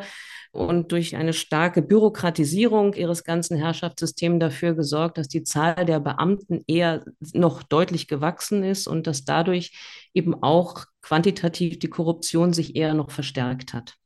[0.53, 6.63] und durch eine starke Bürokratisierung ihres ganzen Herrschaftssystems dafür gesorgt, dass die Zahl der Beamten
[6.67, 9.73] eher noch deutlich gewachsen ist und dass dadurch
[10.15, 13.97] eben auch quantitativ die Korruption sich eher noch verstärkt hat.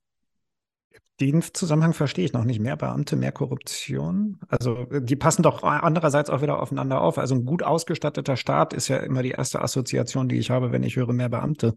[1.20, 2.61] Den Zusammenhang verstehe ich noch nicht.
[2.61, 4.38] Mehr Beamte, mehr Korruption.
[4.48, 7.16] Also die passen doch andererseits auch wieder aufeinander auf.
[7.16, 10.83] Also ein gut ausgestatteter Staat ist ja immer die erste Assoziation, die ich habe, wenn
[10.83, 11.74] ich höre mehr Beamte.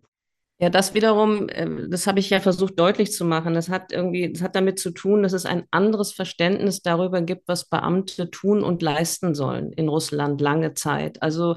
[0.62, 3.54] Ja, das wiederum, ähm, das habe ich ja versucht deutlich zu machen.
[3.54, 7.48] Das hat irgendwie, das hat damit zu tun, dass es ein anderes Verständnis darüber gibt,
[7.48, 11.22] was Beamte tun und leisten sollen in Russland lange Zeit.
[11.22, 11.56] Also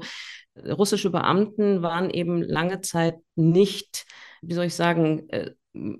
[0.55, 4.05] russische Beamten waren eben lange Zeit nicht,
[4.41, 5.51] wie soll ich sagen, äh,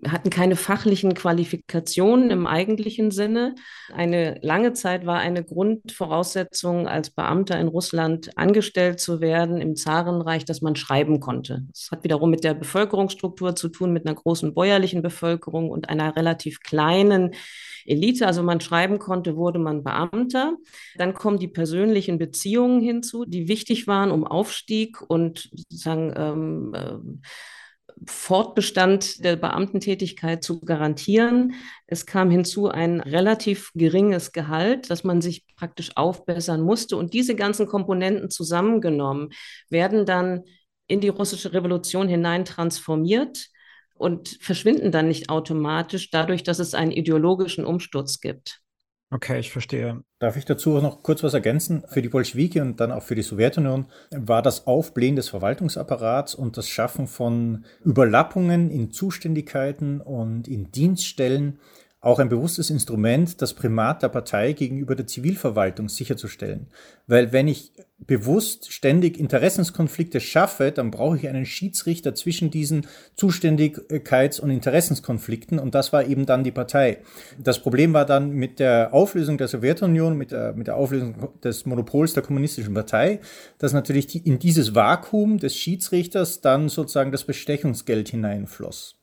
[0.07, 3.55] hatten keine fachlichen Qualifikationen im eigentlichen Sinne.
[3.91, 10.45] Eine lange Zeit war eine Grundvoraussetzung, als Beamter in Russland angestellt zu werden im Zarenreich,
[10.45, 11.63] dass man schreiben konnte.
[11.69, 16.15] Das hat wiederum mit der Bevölkerungsstruktur zu tun, mit einer großen bäuerlichen Bevölkerung und einer
[16.15, 17.31] relativ kleinen
[17.85, 18.27] Elite.
[18.27, 20.55] Also man schreiben konnte, wurde man Beamter.
[20.97, 27.27] Dann kommen die persönlichen Beziehungen hinzu, die wichtig waren, um Aufstieg und sozusagen ähm, äh,
[28.05, 31.53] Fortbestand der Beamtentätigkeit zu garantieren.
[31.87, 36.97] Es kam hinzu ein relativ geringes Gehalt, dass man sich praktisch aufbessern musste.
[36.97, 39.29] Und diese ganzen Komponenten zusammengenommen
[39.69, 40.43] werden dann
[40.87, 43.47] in die russische Revolution hinein transformiert
[43.95, 48.62] und verschwinden dann nicht automatisch dadurch, dass es einen ideologischen Umsturz gibt.
[49.11, 50.03] Okay, ich verstehe.
[50.17, 51.83] Darf ich dazu noch kurz was ergänzen?
[51.87, 56.57] Für die Bolschewiki und dann auch für die Sowjetunion war das Aufblähen des Verwaltungsapparats und
[56.57, 61.59] das Schaffen von Überlappungen in Zuständigkeiten und in Dienststellen
[62.03, 66.67] auch ein bewusstes Instrument, das Primat der Partei gegenüber der Zivilverwaltung sicherzustellen.
[67.07, 72.87] Weil wenn ich bewusst ständig Interessenskonflikte schaffe, dann brauche ich einen Schiedsrichter zwischen diesen
[73.17, 76.97] Zuständigkeits- und Interessenskonflikten und das war eben dann die Partei.
[77.41, 81.65] Das Problem war dann mit der Auflösung der Sowjetunion, mit der, mit der Auflösung des
[81.65, 83.21] Monopols der kommunistischen Partei,
[83.59, 88.97] dass natürlich die, in dieses Vakuum des Schiedsrichters dann sozusagen das Bestechungsgeld hineinfloss.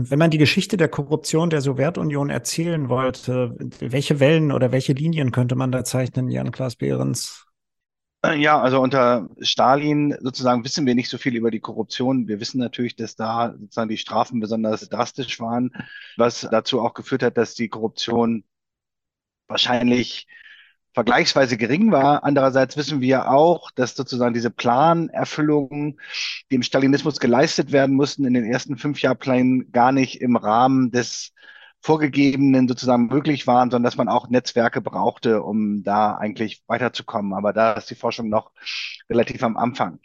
[0.00, 5.32] Wenn man die Geschichte der Korruption der Sowjetunion erzählen wollte, welche Wellen oder welche Linien
[5.32, 7.46] könnte man da zeichnen, Jan-Klaas Behrens?
[8.24, 12.28] Äh, ja, also unter Stalin sozusagen wissen wir nicht so viel über die Korruption.
[12.28, 15.72] Wir wissen natürlich, dass da sozusagen die Strafen besonders drastisch waren,
[16.16, 18.44] was dazu auch geführt hat, dass die Korruption
[19.48, 20.28] wahrscheinlich
[20.98, 22.24] vergleichsweise gering war.
[22.24, 26.00] Andererseits wissen wir auch, dass sozusagen diese Planerfüllungen,
[26.50, 30.90] die im Stalinismus geleistet werden mussten, in den ersten fünf Jahrplänen gar nicht im Rahmen
[30.90, 31.32] des
[31.80, 37.32] vorgegebenen sozusagen möglich waren, sondern dass man auch Netzwerke brauchte, um da eigentlich weiterzukommen.
[37.32, 38.50] Aber da ist die Forschung noch
[39.08, 40.00] relativ am Anfang.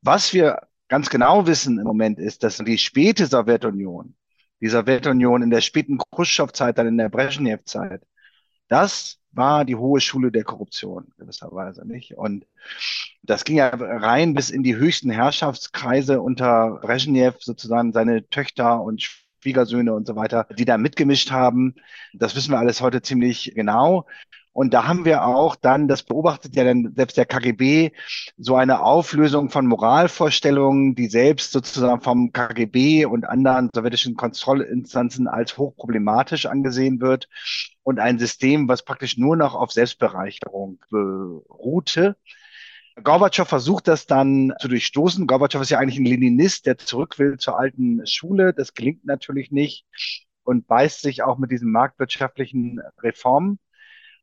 [0.00, 4.16] Was wir ganz genau wissen im Moment ist, dass die späte Sowjetunion,
[4.60, 8.02] die Sowjetunion in der späten Khrushchev-Zeit, dann in der Brezhnev-Zeit,
[8.66, 12.16] das war die hohe Schule der Korruption gewisserweise nicht.
[12.16, 12.46] Und
[13.22, 19.02] das ging ja rein bis in die höchsten Herrschaftskreise unter Brezhnev, sozusagen seine Töchter und
[19.02, 21.74] Schwiegersöhne und so weiter, die da mitgemischt haben.
[22.12, 24.06] Das wissen wir alles heute ziemlich genau.
[24.52, 27.92] Und da haben wir auch dann, das beobachtet ja dann selbst der KGB,
[28.36, 35.56] so eine Auflösung von Moralvorstellungen, die selbst sozusagen vom KGB und anderen sowjetischen Kontrollinstanzen als
[35.56, 37.28] hochproblematisch angesehen wird
[37.82, 42.16] und ein System, was praktisch nur noch auf Selbstbereicherung beruhte.
[43.02, 45.26] Gorbatschow versucht das dann zu durchstoßen.
[45.26, 48.52] Gorbatschow ist ja eigentlich ein Leninist, der zurück will zur alten Schule.
[48.52, 49.86] Das gelingt natürlich nicht
[50.44, 53.58] und beißt sich auch mit diesen marktwirtschaftlichen Reformen.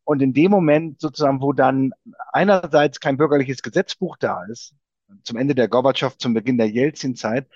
[0.09, 1.91] Und in dem Moment sozusagen, wo dann
[2.33, 4.73] einerseits kein bürgerliches Gesetzbuch da ist,
[5.21, 7.47] zum Ende der Gorbatschow, zum Beginn der Jelzin-Zeit,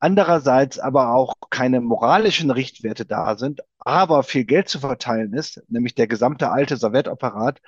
[0.00, 5.94] andererseits aber auch keine moralischen Richtwerte da sind, aber viel Geld zu verteilen ist, nämlich
[5.94, 7.62] der gesamte alte Sowjetapparat,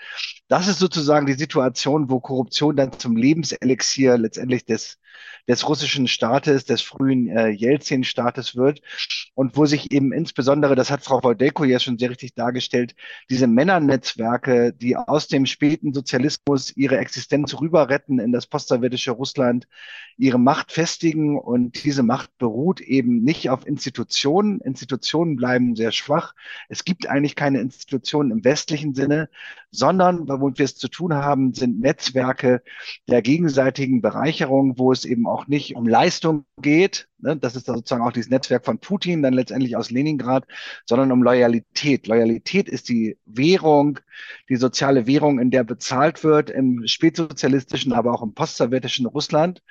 [0.49, 4.99] das ist sozusagen die Situation, wo Korruption dann zum Lebenselixier letztendlich des
[5.49, 8.81] des russischen Staates, des frühen äh, Jelzin-Staates wird
[9.35, 12.95] und wo sich eben insbesondere, das hat Frau Woldelko ja schon sehr richtig dargestellt,
[13.31, 19.69] diese Männernetzwerke, die aus dem späten Sozialismus ihre Existenz rüber retten in das postsowjetische Russland,
[20.17, 24.61] ihre Macht festigen und diese Macht beruht eben nicht auf Institutionen.
[24.61, 26.35] Institutionen bleiben sehr schwach.
[26.69, 29.29] Es gibt eigentlich keine Institutionen im westlichen Sinne,
[29.71, 32.63] sondern womit wir es zu tun haben, sind Netzwerke
[33.09, 37.09] der gegenseitigen Bereicherung, wo es eben auch nicht um Leistung geht.
[37.19, 37.37] Ne?
[37.37, 40.45] Das ist sozusagen auch dieses Netzwerk von Putin, dann letztendlich aus Leningrad,
[40.85, 42.07] sondern um Loyalität.
[42.07, 44.01] Loyalität ist die Währung,
[44.49, 49.63] die soziale Währung, in der bezahlt wird im spätsozialistischen, aber auch im postsowjetischen Russland.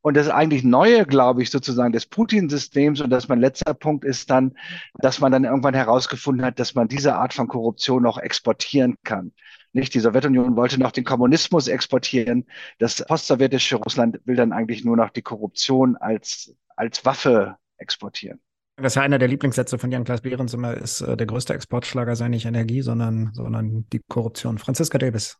[0.00, 4.30] Und das eigentlich Neue, glaube ich, sozusagen des Putin-Systems und dass mein letzter Punkt ist
[4.30, 4.56] dann,
[4.94, 9.32] dass man dann irgendwann herausgefunden hat, dass man diese Art von Korruption noch exportieren kann.
[9.72, 9.94] Nicht?
[9.94, 12.44] Die Sowjetunion wollte noch den Kommunismus exportieren.
[12.78, 18.40] Das postsowjetische Russland will dann eigentlich nur noch die Korruption als, als Waffe exportieren.
[18.76, 22.16] Das ist ja einer der Lieblingssätze von Jan-Klaas Behrens immer, ist, äh, der größte Exportschlager
[22.16, 24.58] sei nicht Energie, sondern, sondern die Korruption.
[24.58, 25.38] Franziska Davis.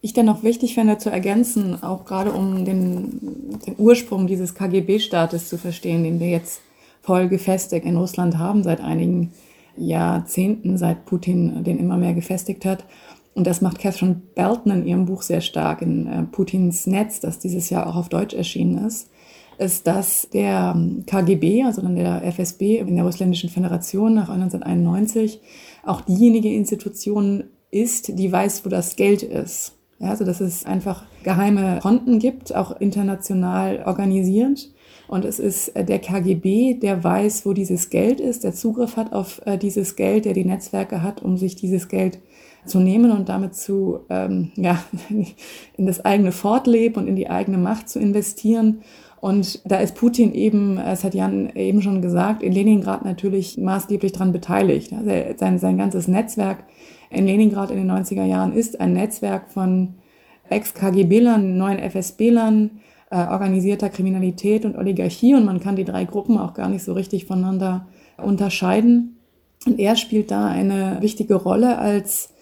[0.00, 5.56] Ich dennoch wichtig fände zu ergänzen, auch gerade um den, den Ursprung dieses KGB-Staates zu
[5.56, 6.60] verstehen, den wir jetzt
[7.00, 9.32] voll gefestigt in Russland haben seit einigen
[9.76, 12.84] Jahrzehnten, seit Putin den immer mehr gefestigt hat.
[13.34, 17.38] Und das macht Catherine Belton in ihrem Buch sehr stark, in äh, Putins Netz, das
[17.38, 19.10] dieses Jahr auch auf Deutsch erschienen ist.
[19.58, 20.76] ist, dass der
[21.06, 25.40] KGB, also dann der FSB in der Russländischen Föderation nach 1991,
[25.84, 29.72] auch diejenige Institution ist, die weiß, wo das Geld ist.
[29.98, 34.70] Ja, also dass es einfach geheime Konten gibt, auch international organisiert.
[35.06, 39.12] Und es ist äh, der KGB, der weiß, wo dieses Geld ist, der Zugriff hat
[39.12, 42.18] auf äh, dieses Geld, der die Netzwerke hat, um sich dieses Geld
[42.66, 44.82] zu nehmen und damit zu, ähm, ja,
[45.76, 48.82] in das eigene Fortleben und in die eigene Macht zu investieren.
[49.20, 54.12] Und da ist Putin eben, es hat Jan eben schon gesagt, in Leningrad natürlich maßgeblich
[54.12, 54.92] daran beteiligt.
[54.92, 56.64] Also sein, sein ganzes Netzwerk
[57.08, 59.94] in Leningrad in den 90er Jahren ist ein Netzwerk von
[60.50, 65.34] Ex-KGB-Lern, neuen FSB-Lern, äh, organisierter Kriminalität und Oligarchie.
[65.34, 67.86] Und man kann die drei Gruppen auch gar nicht so richtig voneinander
[68.18, 69.20] unterscheiden.
[69.66, 72.33] Und er spielt da eine wichtige Rolle als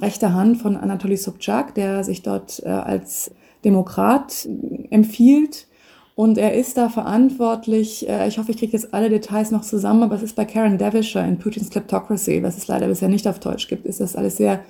[0.00, 3.30] rechte Hand von Anatoly Sobchak, der sich dort äh, als
[3.64, 4.48] Demokrat
[4.90, 5.66] empfiehlt.
[6.14, 10.02] Und er ist da verantwortlich, äh, ich hoffe, ich kriege jetzt alle Details noch zusammen,
[10.02, 13.38] aber es ist bei Karen Davisher in Putin's Kleptocracy, was es leider bisher nicht auf
[13.38, 14.60] Deutsch gibt, ist das alles sehr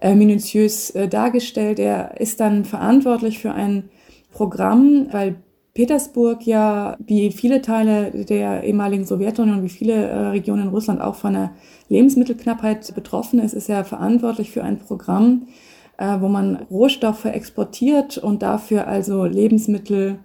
[0.00, 1.78] äh, minutiös äh, dargestellt.
[1.78, 3.90] Er ist dann verantwortlich für ein
[4.32, 5.36] Programm, weil
[5.74, 11.14] Petersburg ja wie viele Teile der ehemaligen Sowjetunion, wie viele äh, Regionen in Russland auch
[11.14, 11.52] von einer
[11.88, 15.48] Lebensmittelknappheit betroffen ist, ist ja verantwortlich für ein Programm,
[15.96, 20.18] äh, wo man Rohstoffe exportiert und dafür also Lebensmittel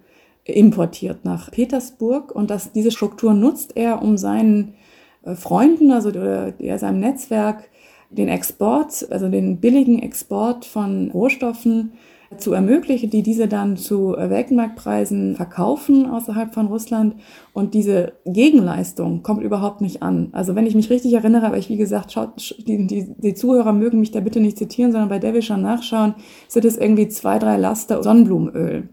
[0.45, 2.33] importiert nach Petersburg.
[2.33, 4.75] Und das, diese Struktur nutzt er, um seinen
[5.23, 7.69] äh, Freunden, also der, seinem Netzwerk,
[8.09, 11.93] den Export, also den billigen Export von Rohstoffen
[12.37, 17.15] zu ermöglichen, die diese dann zu Weltmarktpreisen verkaufen außerhalb von Russland.
[17.53, 20.29] Und diese Gegenleistung kommt überhaupt nicht an.
[20.31, 23.73] Also wenn ich mich richtig erinnere, aber ich wie gesagt, schaut, die, die, die Zuhörer
[23.73, 26.15] mögen mich da bitte nicht zitieren, sondern bei Devischer nachschauen,
[26.47, 28.89] sind es irgendwie zwei, drei Laster Sonnenblumenöl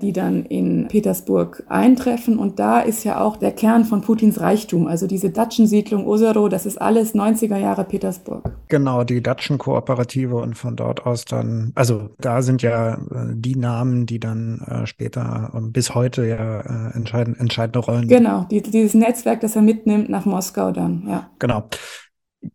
[0.00, 2.38] die dann in Petersburg eintreffen.
[2.38, 4.86] Und da ist ja auch der Kern von Putins Reichtum.
[4.86, 8.42] Also diese Datschensiedlung Osero, das ist alles 90er Jahre Petersburg.
[8.68, 12.98] Genau, die Datschen-Kooperative und von dort aus dann, also da sind ja äh,
[13.34, 18.08] die Namen, die dann äh, später und bis heute ja äh, entscheiden, entscheidende Rollen.
[18.08, 21.30] Genau, die, dieses Netzwerk, das er mitnimmt nach Moskau dann, ja.
[21.38, 21.68] Genau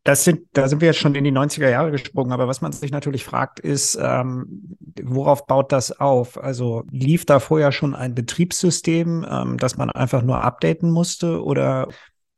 [0.03, 2.71] das sind, da sind wir jetzt schon in die 90er Jahre gesprungen, aber was man
[2.71, 6.41] sich natürlich fragt, ist, ähm, worauf baut das auf?
[6.41, 11.43] Also lief da vorher schon ein Betriebssystem, ähm, das man einfach nur updaten musste?
[11.43, 11.87] Oder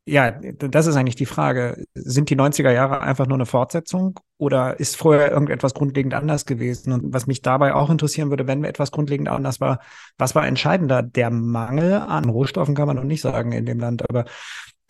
[0.06, 1.86] ja, das ist eigentlich die Frage.
[1.94, 6.92] Sind die 90er Jahre einfach nur eine Fortsetzung oder ist vorher irgendetwas grundlegend anders gewesen?
[6.92, 9.80] Und was mich dabei auch interessieren würde, wenn etwas grundlegend anders war,
[10.18, 11.04] was war entscheidender?
[11.04, 14.26] Der Mangel an Rohstoffen kann man noch nicht sagen in dem Land, aber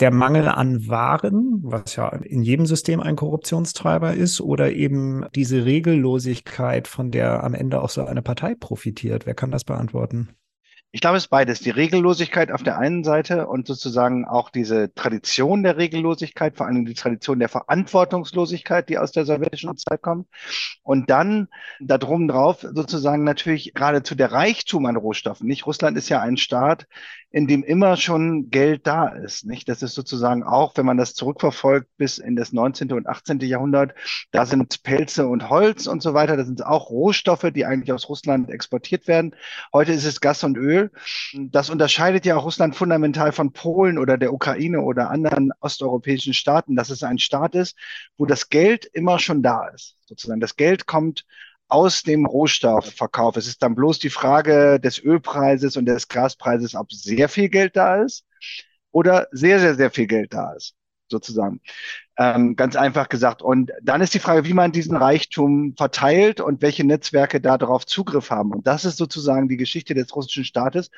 [0.01, 5.63] der Mangel an Waren, was ja in jedem System ein Korruptionstreiber ist, oder eben diese
[5.63, 9.25] Regellosigkeit, von der am Ende auch so eine Partei profitiert?
[9.25, 10.29] Wer kann das beantworten?
[10.93, 11.61] Ich glaube, es ist beides.
[11.61, 16.83] Die Regellosigkeit auf der einen Seite und sozusagen auch diese Tradition der Regellosigkeit, vor allem
[16.85, 20.27] die Tradition der Verantwortungslosigkeit, die aus der sowjetischen Zeit kommt.
[20.83, 21.47] Und dann
[21.79, 25.47] da drum drauf sozusagen natürlich geradezu der Reichtum an Rohstoffen.
[25.47, 25.65] Nicht?
[25.65, 26.87] Russland ist ja ein Staat,
[27.29, 29.45] in dem immer schon Geld da ist.
[29.45, 29.69] Nicht?
[29.69, 32.91] Das ist sozusagen auch, wenn man das zurückverfolgt bis in das 19.
[32.91, 33.39] und 18.
[33.39, 33.93] Jahrhundert,
[34.31, 36.35] da sind Pelze und Holz und so weiter.
[36.35, 39.35] Das sind auch Rohstoffe, die eigentlich aus Russland exportiert werden.
[39.71, 40.80] Heute ist es Gas und Öl.
[41.33, 46.75] Das unterscheidet ja auch Russland fundamental von Polen oder der Ukraine oder anderen osteuropäischen Staaten,
[46.75, 47.77] dass es ein Staat ist,
[48.17, 49.95] wo das Geld immer schon da ist.
[50.05, 51.25] Sozusagen das Geld kommt
[51.67, 53.37] aus dem Rohstoffverkauf.
[53.37, 57.77] Es ist dann bloß die Frage des Ölpreises und des Gaspreises, ob sehr viel Geld
[57.77, 58.25] da ist
[58.91, 60.75] oder sehr, sehr, sehr viel Geld da ist,
[61.11, 61.61] sozusagen.
[62.17, 63.41] Ähm, ganz einfach gesagt.
[63.41, 68.29] Und dann ist die Frage, wie man diesen Reichtum verteilt und welche Netzwerke darauf Zugriff
[68.31, 68.51] haben.
[68.51, 70.89] Und das ist sozusagen die Geschichte des russischen Staates.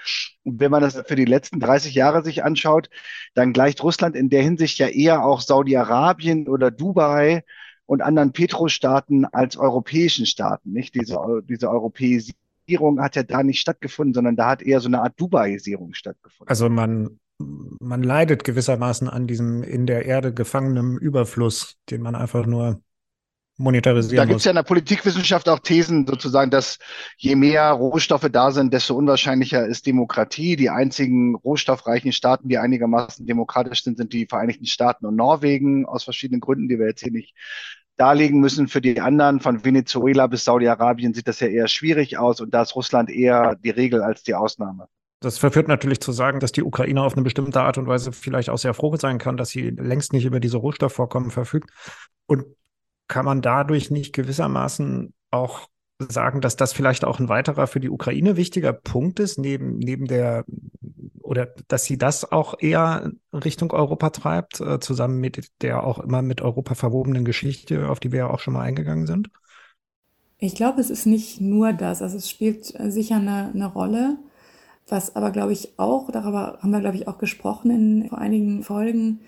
[0.43, 2.89] Und wenn man das für die letzten 30 Jahre sich anschaut,
[3.33, 7.43] dann gleicht Russland in der Hinsicht ja eher auch Saudi-Arabien oder Dubai
[7.85, 10.71] und anderen Petrostaaten als europäischen Staaten.
[10.71, 15.01] Nicht diese, diese Europäisierung hat ja da nicht stattgefunden, sondern da hat eher so eine
[15.01, 16.49] Art Dubaisierung stattgefunden.
[16.49, 22.45] Also man man leidet gewissermaßen an diesem in der Erde gefangenen Überfluss, den man einfach
[22.45, 22.81] nur
[23.57, 26.79] monetarisieren Da gibt es ja in der Politikwissenschaft auch Thesen sozusagen, dass
[27.17, 30.55] je mehr Rohstoffe da sind, desto unwahrscheinlicher ist Demokratie.
[30.55, 36.03] Die einzigen rohstoffreichen Staaten, die einigermaßen demokratisch sind, sind die Vereinigten Staaten und Norwegen aus
[36.03, 37.35] verschiedenen Gründen, die wir jetzt hier nicht
[37.95, 38.67] darlegen müssen.
[38.67, 42.63] Für die anderen, von Venezuela bis Saudi-Arabien, sieht das ja eher schwierig aus und da
[42.63, 44.87] ist Russland eher die Regel als die Ausnahme.
[45.23, 48.49] Das verführt natürlich zu sagen, dass die Ukraine auf eine bestimmte Art und Weise vielleicht
[48.49, 51.69] auch sehr froh sein kann, dass sie längst nicht über diese Rohstoffvorkommen verfügt.
[52.25, 52.43] Und
[53.07, 55.69] kann man dadurch nicht gewissermaßen auch
[55.99, 60.07] sagen, dass das vielleicht auch ein weiterer für die Ukraine wichtiger Punkt ist, neben, neben
[60.07, 60.43] der,
[61.21, 66.21] oder dass sie das auch eher Richtung Europa treibt, äh, zusammen mit der auch immer
[66.21, 69.29] mit Europa verwobenen Geschichte, auf die wir ja auch schon mal eingegangen sind?
[70.37, 72.01] Ich glaube, es ist nicht nur das.
[72.01, 74.17] Also es spielt äh, sicher eine, eine Rolle.
[74.87, 78.63] Was aber, glaube ich, auch, darüber haben wir, glaube ich, auch gesprochen in vor einigen
[78.63, 79.21] Folgen,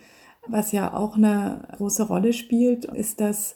[0.47, 3.55] was ja auch eine große Rolle spielt, ist, dass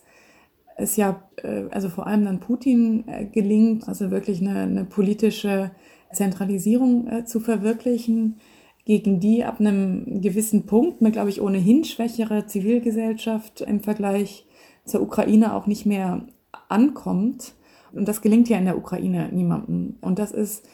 [0.77, 5.71] es ja, äh, also vor allem dann Putin äh, gelingt, also wirklich eine, eine politische
[6.13, 8.39] Zentralisierung äh, zu verwirklichen,
[8.85, 14.47] gegen die ab einem gewissen Punkt eine, glaube ich, ohnehin schwächere Zivilgesellschaft im Vergleich
[14.85, 16.25] zur Ukraine auch nicht mehr
[16.69, 17.53] ankommt.
[17.91, 19.97] Und das gelingt ja in der Ukraine niemandem.
[20.01, 20.67] Und das ist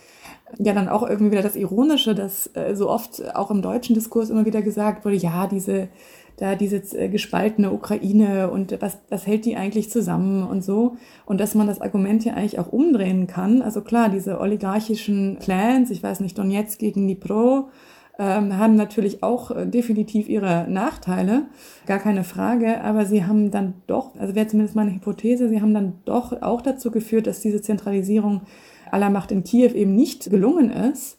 [0.60, 4.30] ja dann auch irgendwie wieder das Ironische, dass äh, so oft auch im deutschen Diskurs
[4.30, 5.90] immer wieder gesagt wurde, ja, diese,
[6.38, 10.96] da diese äh, gespaltene Ukraine und was, was hält die eigentlich zusammen und so.
[11.26, 13.62] Und dass man das Argument ja eigentlich auch umdrehen kann.
[13.62, 17.70] Also klar, diese oligarchischen Clans, ich weiß nicht, Donetsk gegen Dnipro,
[18.18, 21.48] ähm, haben natürlich auch äh, definitiv ihre Nachteile,
[21.86, 25.74] gar keine Frage, aber sie haben dann doch, also wäre zumindest meine Hypothese, sie haben
[25.74, 28.42] dann doch auch dazu geführt, dass diese Zentralisierung
[28.92, 31.18] aller Macht in Kiew eben nicht gelungen ist.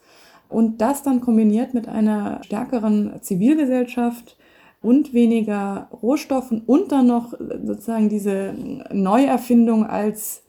[0.48, 4.36] Und das dann kombiniert mit einer stärkeren Zivilgesellschaft
[4.80, 7.32] und weniger Rohstoffen und dann noch
[7.64, 8.54] sozusagen diese
[8.92, 10.44] Neuerfindung als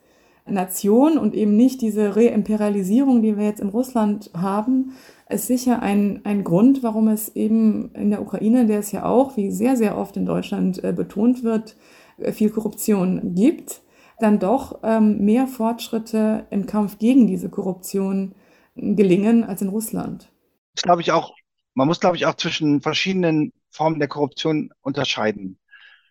[0.45, 4.93] Nation und eben nicht diese Reimperialisierung, die wir jetzt in Russland haben,
[5.29, 9.35] ist sicher ein, ein Grund, warum es eben in der Ukraine, der es ja auch,
[9.35, 11.75] wie sehr, sehr oft in Deutschland äh, betont wird,
[12.17, 13.81] äh, viel Korruption gibt
[14.19, 18.33] dann doch ähm, mehr Fortschritte im Kampf gegen diese Korruption
[18.75, 20.29] gelingen als in Russland.
[20.75, 21.33] Das glaube ich auch.
[21.73, 25.59] Man muss, glaube ich, auch zwischen verschiedenen Formen der Korruption unterscheiden.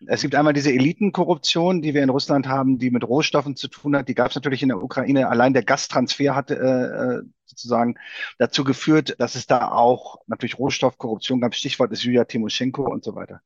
[0.05, 3.95] Es gibt einmal diese Elitenkorruption, die wir in Russland haben, die mit Rohstoffen zu tun
[3.95, 4.07] hat.
[4.07, 5.27] Die gab es natürlich in der Ukraine.
[5.27, 7.95] Allein der Gastransfer hat äh, sozusagen
[8.37, 11.55] dazu geführt, dass es da auch natürlich Rohstoffkorruption gab.
[11.55, 13.41] Stichwort ist Julia Timoschenko und so weiter.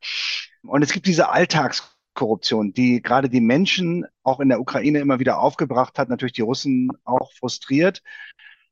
[0.63, 1.90] Und es gibt diese Alltagskorruption.
[2.13, 6.41] Korruption, die gerade die Menschen auch in der Ukraine immer wieder aufgebracht hat, natürlich die
[6.41, 8.01] Russen auch frustriert.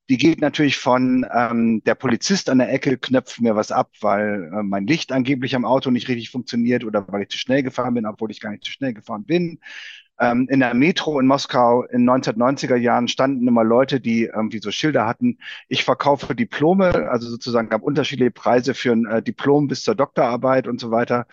[0.09, 4.51] Die geht natürlich von ähm, der Polizist an der Ecke knöpft mir was ab, weil
[4.51, 7.93] äh, mein Licht angeblich am Auto nicht richtig funktioniert oder weil ich zu schnell gefahren
[7.93, 9.59] bin, obwohl ich gar nicht zu schnell gefahren bin.
[10.19, 14.71] Ähm, in der Metro in Moskau in 1990er Jahren standen immer Leute, die irgendwie so
[14.71, 19.83] Schilder hatten, ich verkaufe Diplome, also sozusagen gab unterschiedliche Preise für ein äh, Diplom bis
[19.83, 21.25] zur Doktorarbeit und so weiter.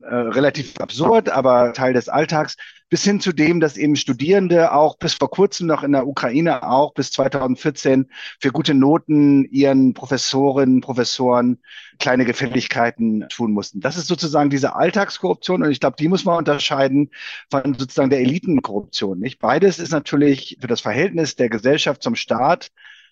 [0.00, 2.56] Äh, relativ absurd, aber Teil des Alltags
[2.88, 6.62] bis hin zu dem, dass eben Studierende auch bis vor kurzem noch in der Ukraine
[6.62, 8.10] auch bis 2014
[8.40, 11.58] für gute Noten ihren Professorinnen, Professoren
[11.98, 13.80] kleine Gefälligkeiten tun mussten.
[13.80, 17.10] Das ist sozusagen diese Alltagskorruption und ich glaube, die muss man unterscheiden
[17.50, 19.18] von sozusagen der Elitenkorruption.
[19.18, 19.40] Nicht?
[19.40, 22.70] Beides ist natürlich für das Verhältnis der Gesellschaft zum Staat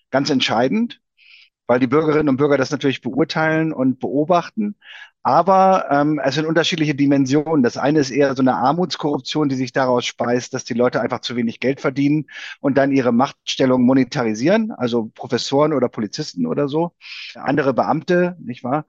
[0.09, 1.01] ganz entscheidend
[1.67, 4.75] weil die Bürgerinnen und Bürger das natürlich beurteilen und beobachten.
[5.25, 7.63] Aber ähm, es sind unterschiedliche Dimensionen.
[7.63, 11.21] Das eine ist eher so eine Armutskorruption, die sich daraus speist, dass die Leute einfach
[11.21, 12.27] zu wenig Geld verdienen
[12.59, 16.91] und dann ihre Machtstellung monetarisieren, also Professoren oder Polizisten oder so,
[17.33, 18.85] andere Beamte, nicht wahr?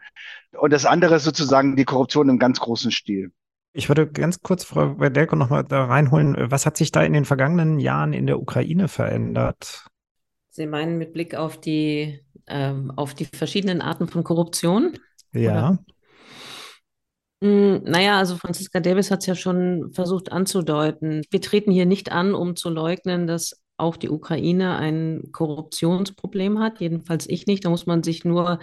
[0.53, 3.33] Und das andere ist sozusagen die Korruption im ganz großen Stil.
[3.73, 6.37] Ich würde ganz kurz Frau Werdelko noch mal da reinholen.
[6.51, 9.87] Was hat sich da in den vergangenen Jahren in der Ukraine verändert?
[10.51, 14.99] Sie meinen mit Blick auf die, ähm, auf die verschiedenen Arten von Korruption?
[15.33, 15.71] Ja.
[15.71, 15.79] Oder?
[17.43, 21.23] Hm, naja, also Franziska Davis hat es ja schon versucht anzudeuten.
[21.31, 26.81] Wir treten hier nicht an, um zu leugnen, dass auch die Ukraine ein Korruptionsproblem hat.
[26.81, 27.65] Jedenfalls ich nicht.
[27.65, 28.59] Da muss man sich nur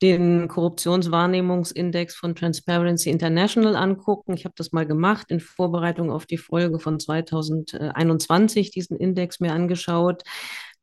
[0.00, 4.34] den Korruptionswahrnehmungsindex von Transparency International angucken.
[4.34, 9.52] Ich habe das mal gemacht in Vorbereitung auf die Folge von 2021, diesen Index mir
[9.52, 10.22] angeschaut.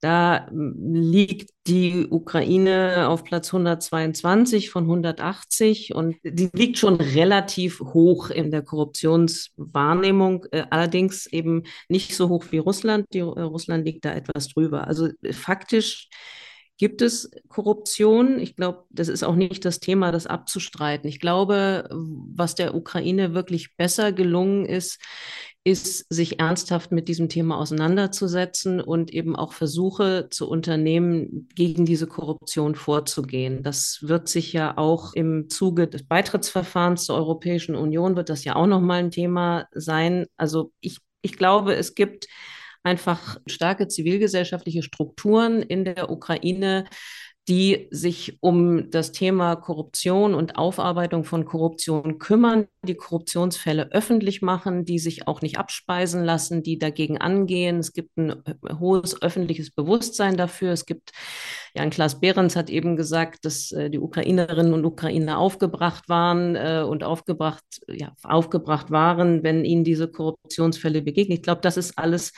[0.01, 8.29] Da liegt die Ukraine auf Platz 122 von 180 und die liegt schon relativ hoch
[8.29, 13.07] in der Korruptionswahrnehmung, äh, allerdings eben nicht so hoch wie Russland.
[13.13, 14.87] Die, äh, Russland liegt da etwas drüber.
[14.87, 16.09] Also äh, faktisch
[16.77, 18.39] gibt es Korruption.
[18.39, 21.07] Ich glaube, das ist auch nicht das Thema, das abzustreiten.
[21.07, 24.99] Ich glaube, was der Ukraine wirklich besser gelungen ist,
[25.65, 32.05] ist, sich ernsthaft mit diesem Thema auseinanderzusetzen und eben auch Versuche zu unternehmen, gegen diese
[32.05, 33.63] Korruption vorzugehen.
[33.63, 38.55] Das wird sich ja auch im Zuge des Beitrittsverfahrens zur Europäischen Union, wird das ja
[38.55, 40.27] auch nochmal ein Thema sein.
[40.37, 42.27] Also ich, ich glaube, es gibt
[42.83, 46.85] einfach starke zivilgesellschaftliche Strukturen in der Ukraine,
[47.47, 54.83] die sich um das Thema Korruption und Aufarbeitung von Korruption kümmern, die Korruptionsfälle öffentlich machen,
[54.83, 57.77] die sich auch nicht abspeisen lassen, die dagegen angehen.
[57.77, 58.41] Es gibt ein
[58.79, 60.71] hohes öffentliches Bewusstsein dafür.
[60.71, 61.11] Es gibt,
[61.75, 66.83] Jan Klaas Behrens hat eben gesagt, dass äh, die Ukrainerinnen und Ukrainer aufgebracht waren äh,
[66.87, 71.37] und aufgebracht, ja, aufgebracht waren, wenn ihnen diese Korruptionsfälle begegnen.
[71.37, 72.31] Ich glaube, das ist alles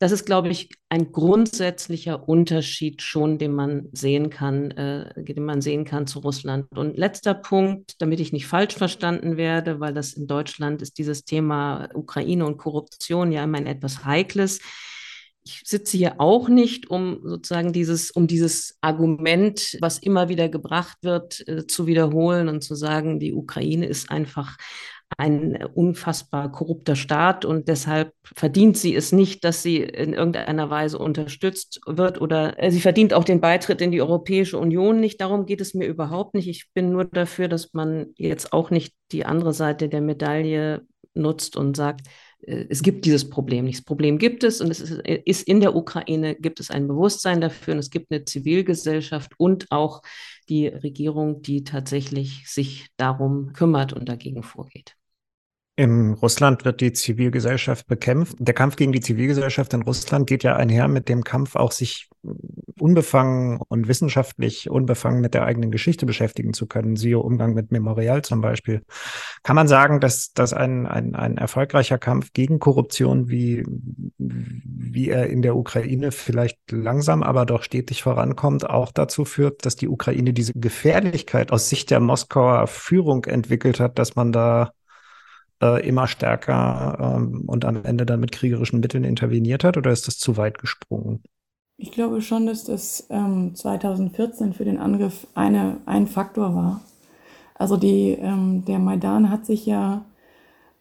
[0.00, 5.60] das ist, glaube ich, ein grundsätzlicher Unterschied schon, den man sehen kann, äh, den man
[5.60, 6.66] sehen kann zu Russland.
[6.74, 11.26] Und letzter Punkt, damit ich nicht falsch verstanden werde, weil das in Deutschland ist dieses
[11.26, 14.60] Thema Ukraine und Korruption ja immer ein etwas heikles.
[15.44, 20.96] Ich sitze hier auch nicht, um sozusagen dieses, um dieses Argument, was immer wieder gebracht
[21.02, 24.56] wird, äh, zu wiederholen und zu sagen, die Ukraine ist einfach
[25.18, 30.98] ein unfassbar korrupter Staat und deshalb verdient sie es nicht, dass sie in irgendeiner Weise
[30.98, 35.20] unterstützt wird oder äh, sie verdient auch den Beitritt in die Europäische Union nicht.
[35.20, 36.48] Darum geht es mir überhaupt nicht.
[36.48, 40.82] Ich bin nur dafür, dass man jetzt auch nicht die andere Seite der Medaille
[41.14, 42.06] nutzt und sagt,
[42.42, 43.78] äh, es gibt dieses Problem nicht.
[43.78, 47.74] Das Problem gibt es und es ist in der Ukraine, gibt es ein Bewusstsein dafür
[47.74, 50.02] und es gibt eine Zivilgesellschaft und auch
[50.48, 54.96] die Regierung, die tatsächlich sich darum kümmert und dagegen vorgeht.
[55.80, 58.36] In Russland wird die Zivilgesellschaft bekämpft.
[58.38, 62.10] Der Kampf gegen die Zivilgesellschaft in Russland geht ja einher mit dem Kampf, auch sich
[62.78, 66.96] unbefangen und wissenschaftlich unbefangen mit der eigenen Geschichte beschäftigen zu können.
[66.96, 68.82] Siehe Umgang mit Memorial zum Beispiel.
[69.42, 73.64] Kann man sagen, dass, dass ein, ein, ein erfolgreicher Kampf gegen Korruption, wie,
[74.18, 79.76] wie er in der Ukraine vielleicht langsam, aber doch stetig vorankommt, auch dazu führt, dass
[79.76, 84.72] die Ukraine diese Gefährlichkeit aus Sicht der Moskauer Führung entwickelt hat, dass man da
[85.62, 90.06] äh, immer stärker ähm, und am Ende dann mit kriegerischen Mitteln interveniert hat oder ist
[90.06, 91.22] das zu weit gesprungen?
[91.76, 96.80] Ich glaube schon, dass das ähm, 2014 für den Angriff eine, ein Faktor war.
[97.54, 100.04] Also die, ähm, der Maidan hat sich ja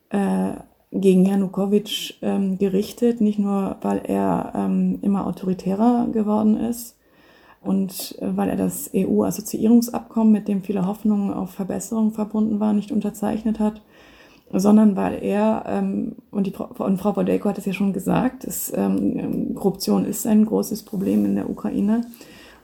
[0.10, 0.52] äh,
[0.92, 6.98] gegen Janukowitsch ähm, gerichtet, nicht nur, weil er ähm, immer autoritärer geworden ist
[7.62, 12.92] und äh, weil er das EU-Assoziierungsabkommen, mit dem viele Hoffnungen auf Verbesserungen verbunden waren, nicht
[12.92, 13.82] unterzeichnet hat,
[14.52, 18.72] sondern weil er, ähm, und, die, und Frau Bodejko hat es ja schon gesagt, dass,
[18.76, 22.02] ähm, Korruption ist ein großes Problem in der Ukraine.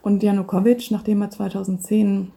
[0.02, 2.32] Und Janukowitsch, nachdem er 2010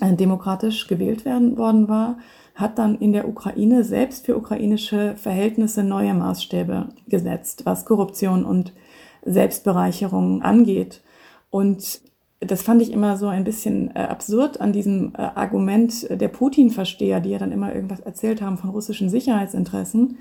[0.00, 2.18] äh, demokratisch gewählt werden worden war,
[2.54, 8.72] hat dann in der Ukraine selbst für ukrainische Verhältnisse neue Maßstäbe gesetzt, was Korruption und
[9.24, 11.02] Selbstbereicherung angeht.
[11.50, 12.00] Und
[12.40, 17.20] das fand ich immer so ein bisschen äh, absurd an diesem äh, Argument der Putin-Versteher,
[17.20, 20.18] die ja dann immer irgendwas erzählt haben von russischen Sicherheitsinteressen.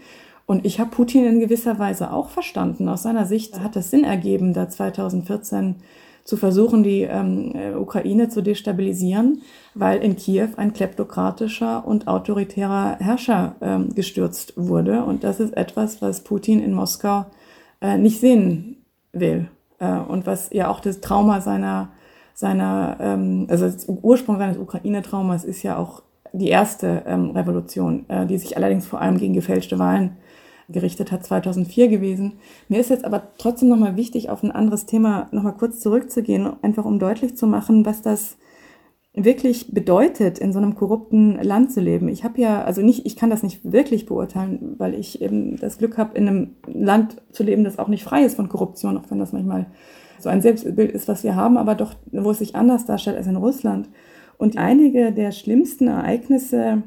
[0.47, 2.89] Und ich habe Putin in gewisser Weise auch verstanden.
[2.89, 5.75] Aus seiner Sicht hat es Sinn ergeben, da 2014
[6.23, 9.41] zu versuchen, die ähm, äh, Ukraine zu destabilisieren,
[9.75, 15.03] weil in Kiew ein kleptokratischer und autoritärer Herrscher ähm, gestürzt wurde.
[15.03, 17.25] Und das ist etwas, was Putin in Moskau
[17.79, 18.77] äh, nicht sehen
[19.13, 19.49] will.
[19.79, 21.89] Äh, und was ja auch das Trauma seiner
[22.37, 23.67] seiner, ähm, also
[24.03, 29.01] Ursprung seines Ukraine-Traumas ist ja auch die erste ähm, Revolution, äh, die sich allerdings vor
[29.01, 30.17] allem gegen gefälschte Wahlen
[30.69, 32.33] gerichtet hat, 2004 gewesen.
[32.67, 36.85] Mir ist jetzt aber trotzdem nochmal wichtig, auf ein anderes Thema nochmal kurz zurückzugehen, einfach
[36.85, 38.37] um deutlich zu machen, was das
[39.15, 42.07] wirklich bedeutet, in so einem korrupten Land zu leben.
[42.07, 45.79] Ich habe ja, also nicht, ich kann das nicht wirklich beurteilen, weil ich eben das
[45.79, 49.09] Glück habe, in einem Land zu leben, das auch nicht frei ist von Korruption, auch
[49.09, 49.65] wenn das manchmal
[50.19, 53.27] so ein Selbstbild ist, was wir haben, aber doch, wo es sich anders darstellt als
[53.27, 53.89] in Russland.
[54.37, 56.83] Und einige der schlimmsten Ereignisse,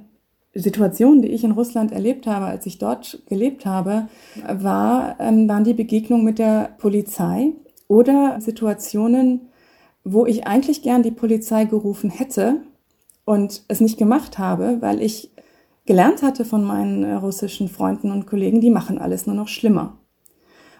[0.53, 4.09] Situationen, die ich in Russland erlebt habe, als ich dort gelebt habe,
[4.53, 7.53] war, ähm, waren die Begegnungen mit der Polizei
[7.87, 9.49] oder Situationen,
[10.03, 12.63] wo ich eigentlich gern die Polizei gerufen hätte
[13.25, 15.31] und es nicht gemacht habe, weil ich
[15.87, 20.00] gelernt hatte von meinen äh, russischen Freunden und Kollegen, die machen alles nur noch schlimmer.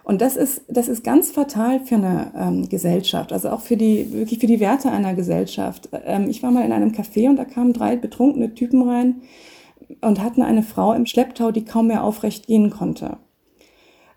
[0.03, 4.11] Und das ist, das ist ganz fatal für eine ähm, Gesellschaft, also auch für die,
[4.11, 5.89] wirklich für die Werte einer Gesellschaft.
[6.05, 9.21] Ähm, ich war mal in einem Café und da kamen drei betrunkene Typen rein
[10.01, 13.17] und hatten eine Frau im Schlepptau, die kaum mehr aufrecht gehen konnte.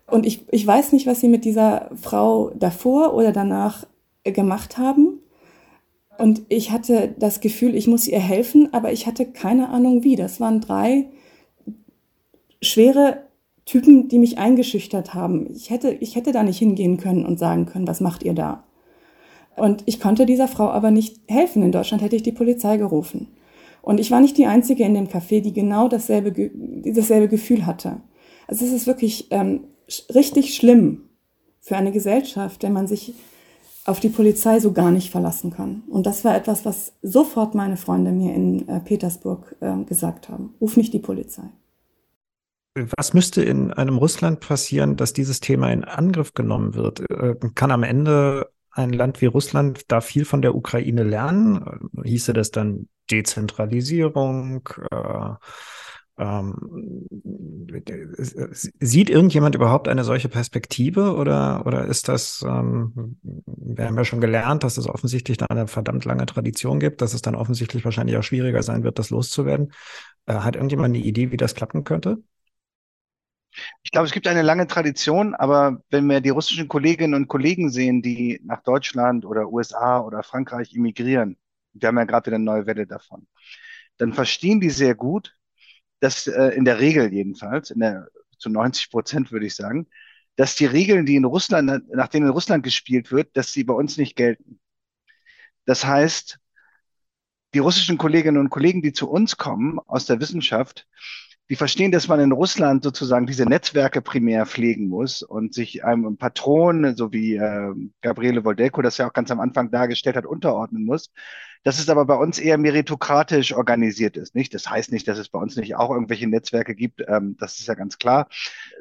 [0.07, 3.85] Und ich, ich weiß nicht, was sie mit dieser Frau davor oder danach
[4.23, 5.19] gemacht haben.
[6.17, 10.15] Und ich hatte das Gefühl, ich muss ihr helfen, aber ich hatte keine Ahnung wie.
[10.15, 11.07] Das waren drei
[12.61, 13.24] schwere
[13.65, 15.47] Typen, die mich eingeschüchtert haben.
[15.53, 18.63] Ich hätte, ich hätte da nicht hingehen können und sagen können, was macht ihr da?
[19.55, 21.63] Und ich konnte dieser Frau aber nicht helfen.
[21.63, 23.27] In Deutschland hätte ich die Polizei gerufen.
[23.81, 26.51] Und ich war nicht die Einzige in dem Café, die genau dasselbe,
[26.85, 27.97] dasselbe Gefühl hatte.
[28.47, 29.65] Also es ist wirklich ähm,
[30.13, 31.09] richtig schlimm
[31.59, 33.13] für eine Gesellschaft, wenn man sich
[33.85, 35.83] auf die Polizei so gar nicht verlassen kann.
[35.87, 40.55] Und das war etwas, was sofort meine Freunde mir in äh, Petersburg äh, gesagt haben.
[40.59, 41.43] Ruf nicht die Polizei.
[42.75, 47.09] Was müsste in einem Russland passieren, dass dieses Thema in Angriff genommen wird?
[47.09, 51.89] Äh, kann am Ende ein Land wie Russland da viel von der Ukraine lernen?
[52.03, 54.67] Hieße das dann Dezentralisierung?
[54.91, 55.35] Äh,
[56.17, 57.07] ähm,
[58.79, 64.21] sieht irgendjemand überhaupt eine solche Perspektive oder, oder ist das, ähm, wir haben ja schon
[64.21, 68.15] gelernt, dass es offensichtlich da eine verdammt lange Tradition gibt, dass es dann offensichtlich wahrscheinlich
[68.17, 69.73] auch schwieriger sein wird, das loszuwerden.
[70.25, 72.19] Äh, hat irgendjemand eine Idee, wie das klappen könnte?
[73.83, 77.69] Ich glaube, es gibt eine lange Tradition, aber wenn wir die russischen Kolleginnen und Kollegen
[77.69, 81.37] sehen, die nach Deutschland oder USA oder Frankreich emigrieren,
[81.73, 83.27] wir haben ja gerade wieder eine neue Welle davon,
[83.97, 85.35] dann verstehen die sehr gut,
[85.99, 89.87] dass äh, in der Regel jedenfalls, in der, zu 90 Prozent würde ich sagen,
[90.35, 93.73] dass die Regeln, die in Russland, nach denen in Russland gespielt wird, dass sie bei
[93.73, 94.59] uns nicht gelten.
[95.65, 96.39] Das heißt,
[97.53, 100.87] die russischen Kolleginnen und Kollegen, die zu uns kommen aus der Wissenschaft,
[101.49, 106.17] die verstehen, dass man in Russland sozusagen diese Netzwerke primär pflegen muss und sich einem
[106.17, 110.85] Patron, so wie äh, Gabriele Voldelko das ja auch ganz am Anfang dargestellt hat, unterordnen
[110.85, 111.11] muss.
[111.63, 114.35] Dass es aber bei uns eher meritokratisch organisiert ist.
[114.35, 114.53] Nicht?
[114.53, 117.03] Das heißt nicht, dass es bei uns nicht auch irgendwelche Netzwerke gibt.
[117.07, 118.27] Ähm, das ist ja ganz klar,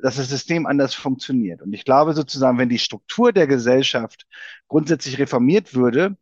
[0.02, 1.62] dass das System anders funktioniert.
[1.62, 4.26] Und ich glaube sozusagen, wenn die Struktur der Gesellschaft
[4.68, 6.16] grundsätzlich reformiert würde,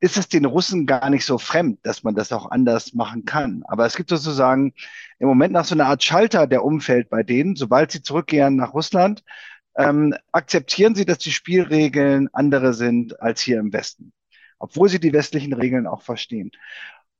[0.00, 3.62] ist es den Russen gar nicht so fremd, dass man das auch anders machen kann.
[3.66, 4.74] Aber es gibt sozusagen
[5.18, 8.74] im Moment nach so einer Art Schalter, der umfällt bei denen, sobald sie zurückkehren nach
[8.74, 9.24] Russland,
[9.76, 14.12] ähm, akzeptieren sie, dass die Spielregeln andere sind als hier im Westen,
[14.58, 16.50] obwohl sie die westlichen Regeln auch verstehen.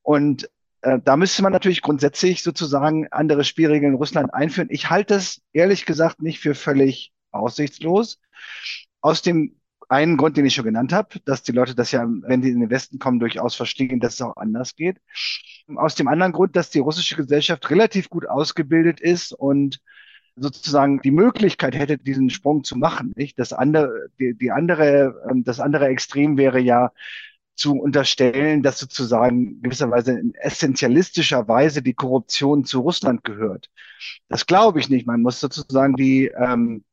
[0.02, 0.50] Und
[0.82, 4.68] äh, da müsste man natürlich grundsätzlich sozusagen andere Spielregeln in Russland einführen.
[4.70, 8.20] Ich halte es ehrlich gesagt nicht für völlig aussichtslos.
[9.00, 9.56] Aus dem
[9.88, 12.60] einen Grund, den ich schon genannt habe, dass die Leute das ja, wenn die in
[12.60, 14.98] den Westen kommen, durchaus verstehen, dass es auch anders geht.
[15.76, 19.80] Aus dem anderen Grund, dass die russische Gesellschaft relativ gut ausgebildet ist und
[20.36, 23.12] sozusagen die Möglichkeit hätte, diesen Sprung zu machen.
[23.16, 23.38] Nicht?
[23.38, 26.92] Das andere, die, die andere, ähm, das andere Extrem wäre ja
[27.54, 33.70] zu unterstellen, dass sozusagen gewisserweise in essentialistischer Weise die Korruption zu Russland gehört.
[34.28, 35.06] Das glaube ich nicht.
[35.06, 36.84] Man muss sozusagen die ähm,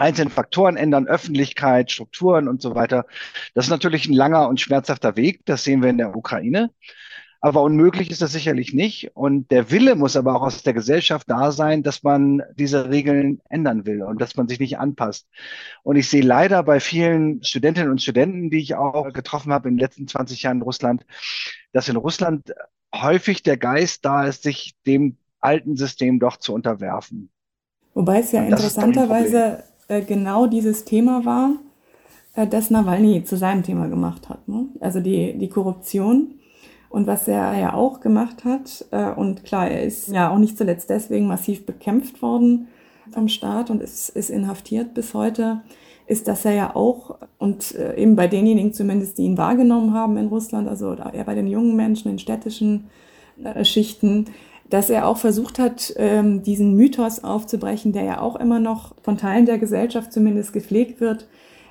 [0.00, 3.06] einzelnen Faktoren ändern, Öffentlichkeit, Strukturen und so weiter.
[3.54, 5.44] Das ist natürlich ein langer und schmerzhafter Weg.
[5.44, 6.70] Das sehen wir in der Ukraine.
[7.42, 9.12] Aber unmöglich ist das sicherlich nicht.
[9.14, 13.40] Und der Wille muss aber auch aus der Gesellschaft da sein, dass man diese Regeln
[13.48, 15.26] ändern will und dass man sich nicht anpasst.
[15.82, 19.76] Und ich sehe leider bei vielen Studentinnen und Studenten, die ich auch getroffen habe in
[19.76, 21.06] den letzten 20 Jahren in Russland,
[21.72, 22.52] dass in Russland
[22.94, 27.30] häufig der Geist da ist, sich dem alten System doch zu unterwerfen.
[27.94, 31.54] Wobei es ja interessanterweise äh, genau dieses Thema war,
[32.34, 34.46] äh, das Nawalny zu seinem Thema gemacht hat.
[34.46, 34.66] Ne?
[34.78, 36.36] Also die, die Korruption.
[36.88, 40.56] Und was er ja auch gemacht hat, äh, und klar, er ist ja auch nicht
[40.56, 42.68] zuletzt deswegen massiv bekämpft worden
[43.12, 45.62] vom Staat und ist, ist inhaftiert bis heute,
[46.06, 50.26] ist, dass er ja auch, und eben bei denjenigen zumindest, die ihn wahrgenommen haben in
[50.26, 52.86] Russland, also eher bei den jungen Menschen in städtischen
[53.62, 54.26] Schichten,
[54.70, 59.18] dass er auch versucht hat, ähm, diesen Mythos aufzubrechen, der ja auch immer noch von
[59.18, 61.26] Teilen der Gesellschaft zumindest gepflegt wird,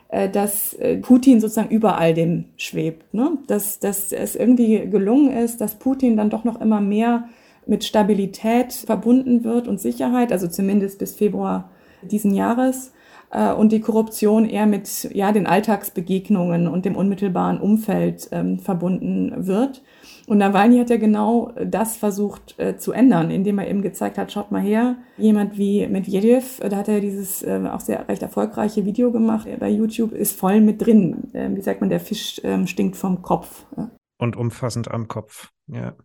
[0.09, 3.13] äh, dass äh, Putin sozusagen über all dem schwebt.
[3.13, 3.37] Ne?
[3.47, 7.29] Dass, dass es irgendwie gelungen ist, dass Putin dann doch noch immer mehr
[7.65, 11.69] mit Stabilität verbunden wird und Sicherheit, also zumindest bis Februar
[12.01, 12.91] diesen Jahres
[13.31, 19.47] äh, und die Korruption eher mit ja, den Alltagsbegegnungen und dem unmittelbaren Umfeld ähm, verbunden
[19.47, 19.81] wird.
[20.27, 24.31] Und Nawalny hat ja genau das versucht äh, zu ändern, indem er eben gezeigt hat,
[24.31, 28.21] schaut mal her, jemand wie Medvedev, äh, da hat er dieses äh, auch sehr recht
[28.21, 31.31] erfolgreiche Video gemacht bei YouTube, ist voll mit drin.
[31.33, 33.65] Ähm, wie sagt man, der Fisch ähm, stinkt vom Kopf.
[34.19, 35.95] Und umfassend am Kopf, ja.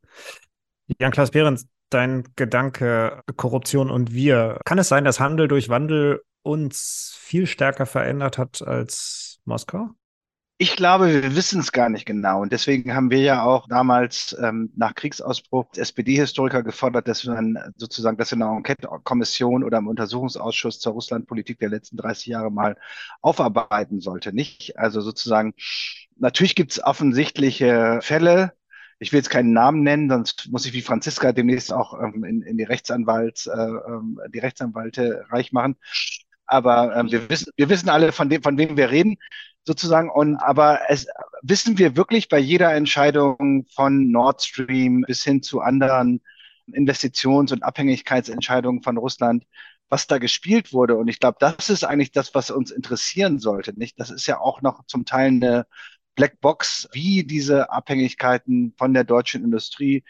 [0.99, 4.59] Jan-Klaas Behrens, dein Gedanke Korruption und wir.
[4.65, 9.91] Kann es sein, dass Handel durch Wandel uns viel stärker verändert hat als Moskau?
[10.57, 12.41] Ich glaube, wir wissen es gar nicht genau.
[12.41, 18.17] Und deswegen haben wir ja auch damals ähm, nach Kriegsausbruch SPD-Historiker gefordert, dass man sozusagen,
[18.19, 22.77] dass wir eine Enquete-Kommission oder einen Untersuchungsausschuss zur Russlandpolitik der letzten 30 Jahre mal
[23.21, 24.33] aufarbeiten sollte.
[24.33, 24.79] Nicht?
[24.79, 25.55] Also sozusagen,
[26.17, 28.53] natürlich gibt es offensichtliche Fälle,
[29.01, 32.43] ich will jetzt keinen Namen nennen, sonst muss ich wie Franziska demnächst auch ähm, in,
[32.43, 35.77] in, die Rechtsanwalts, äh, ähm, die Rechtsanwalte reich machen.
[36.47, 39.17] Aber ähm, wir wissen, wir wissen alle, von dem, von wem wir reden
[39.65, 40.11] sozusagen.
[40.11, 41.07] Und aber es
[41.43, 46.21] wissen wir wirklich bei jeder Entscheidung von Nord Stream bis hin zu anderen
[46.73, 49.45] Investitions- und Abhängigkeitsentscheidungen von Russland,
[49.89, 50.97] was da gespielt wurde.
[50.97, 53.79] Und ich glaube, das ist eigentlich das, was uns interessieren sollte.
[53.79, 53.99] Nicht?
[54.01, 55.67] Das ist ja auch noch zum Teil eine
[56.15, 60.05] Blackbox, wie diese Abhängigkeiten von der deutschen Industrie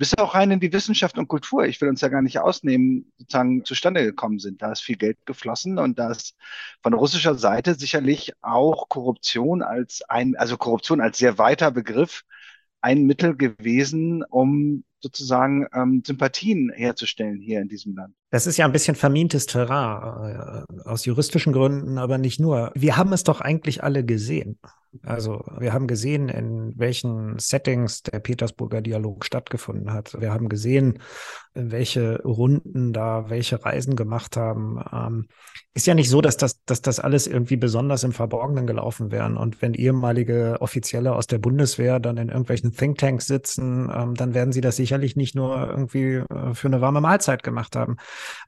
[0.00, 3.12] bis auch rein in die Wissenschaft und Kultur, ich will uns ja gar nicht ausnehmen,
[3.18, 4.62] sozusagen zustande gekommen sind.
[4.62, 6.34] Da ist viel Geld geflossen und da ist
[6.82, 12.22] von russischer Seite sicherlich auch Korruption als ein, also Korruption als sehr weiter Begriff,
[12.80, 18.14] ein Mittel gewesen, um sozusagen ähm, Sympathien herzustellen hier in diesem Land.
[18.30, 22.72] Das ist ja ein bisschen vermintes Terrain äh, aus juristischen Gründen, aber nicht nur.
[22.74, 24.58] Wir haben es doch eigentlich alle gesehen.
[25.04, 30.20] Also wir haben gesehen, in welchen Settings der Petersburger Dialog stattgefunden hat.
[30.20, 30.98] Wir haben gesehen,
[31.54, 34.82] welche Runden da welche Reisen gemacht haben.
[34.92, 35.28] Ähm,
[35.74, 39.36] ist ja nicht so, dass das, dass das alles irgendwie besonders im Verborgenen gelaufen wären.
[39.36, 44.52] Und wenn ehemalige Offizielle aus der Bundeswehr dann in irgendwelchen Thinktanks sitzen, ähm, dann werden
[44.52, 47.96] sie das sicherlich nicht nur irgendwie äh, für eine warme Mahlzeit gemacht haben.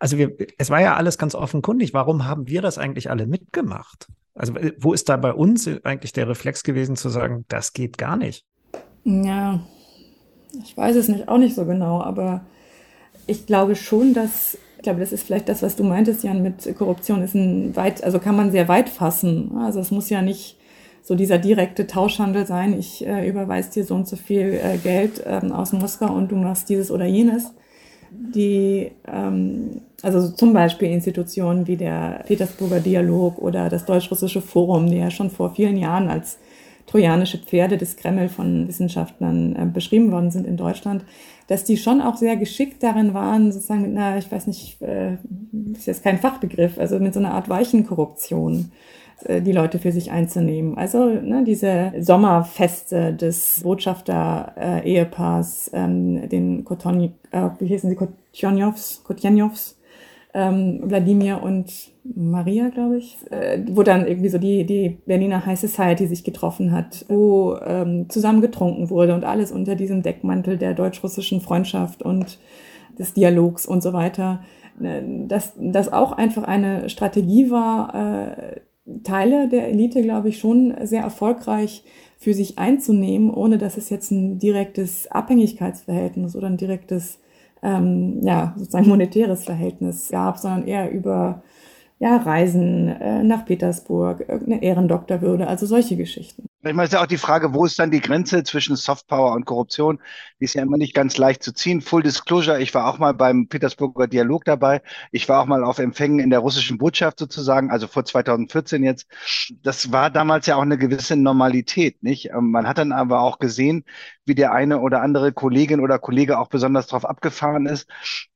[0.00, 1.94] Also wir, es war ja alles ganz offenkundig.
[1.94, 4.08] Warum haben wir das eigentlich alle mitgemacht?
[4.34, 8.16] Also wo ist da bei uns eigentlich der Reflex gewesen zu sagen, das geht gar
[8.16, 8.44] nicht?
[9.04, 9.60] Ja,
[10.64, 12.44] ich weiß es nicht, auch nicht so genau, aber
[13.26, 16.74] ich glaube schon, dass, ich glaube, das ist vielleicht das, was du meintest, Jan, mit
[16.76, 19.56] Korruption ist ein weit, also kann man sehr weit fassen.
[19.58, 20.58] Also es muss ja nicht
[21.02, 25.22] so dieser direkte Tauschhandel sein, ich äh, überweise dir so und so viel äh, Geld
[25.26, 27.52] ähm, aus Moskau und du machst dieses oder jenes.
[28.34, 34.98] Die ähm, also zum Beispiel Institutionen wie der Petersburger Dialog oder das Deutsch-Russische Forum, die
[34.98, 36.38] ja schon vor vielen Jahren als
[36.86, 41.04] trojanische Pferde des Kreml von Wissenschaftlern äh, beschrieben worden sind in Deutschland,
[41.46, 45.14] dass die schon auch sehr geschickt darin waren, sozusagen mit einer, ich weiß nicht, äh,
[45.72, 48.72] ist jetzt kein Fachbegriff, also mit so einer Art Weichenkorruption
[49.28, 50.76] die Leute für sich einzunehmen.
[50.76, 59.02] Also ne, diese Sommerfeste des Botschafter-Ehepaars, äh, ähm, den Koton, äh, wie hießen sie, Kotjanjows,
[59.04, 59.78] Kotjanjows,
[60.34, 65.60] ähm, Wladimir und Maria, glaube ich, äh, wo dann irgendwie so die, die Berliner High
[65.60, 70.74] Society sich getroffen hat, wo ähm, zusammen getrunken wurde und alles unter diesem Deckmantel der
[70.74, 72.38] deutsch-russischen Freundschaft und
[72.98, 74.40] des Dialogs und so weiter.
[74.82, 78.60] Äh, dass das auch einfach eine Strategie war, äh,
[79.04, 81.84] Teile der Elite, glaube ich, schon sehr erfolgreich
[82.18, 87.20] für sich einzunehmen, ohne dass es jetzt ein direktes Abhängigkeitsverhältnis oder ein direktes
[87.62, 91.42] ähm, ja, sozusagen monetäres Verhältnis gab, sondern eher über
[91.98, 96.46] ja, Reisen äh, nach Petersburg, irgendeine Ehrendoktorwürde, also solche Geschichten.
[96.64, 99.32] Ich meine, es ist ja auch die Frage, wo ist dann die Grenze zwischen Softpower
[99.32, 99.98] und Korruption?
[100.38, 101.80] Die ist ja immer nicht ganz leicht zu ziehen.
[101.80, 104.80] Full Disclosure, ich war auch mal beim Petersburger Dialog dabei.
[105.10, 109.08] Ich war auch mal auf Empfängen in der russischen Botschaft sozusagen, also vor 2014 jetzt.
[109.64, 112.30] Das war damals ja auch eine gewisse Normalität, nicht?
[112.30, 113.84] Ähm, man hat dann aber auch gesehen,
[114.24, 117.88] wie der eine oder andere Kollegin oder Kollege auch besonders drauf abgefahren ist.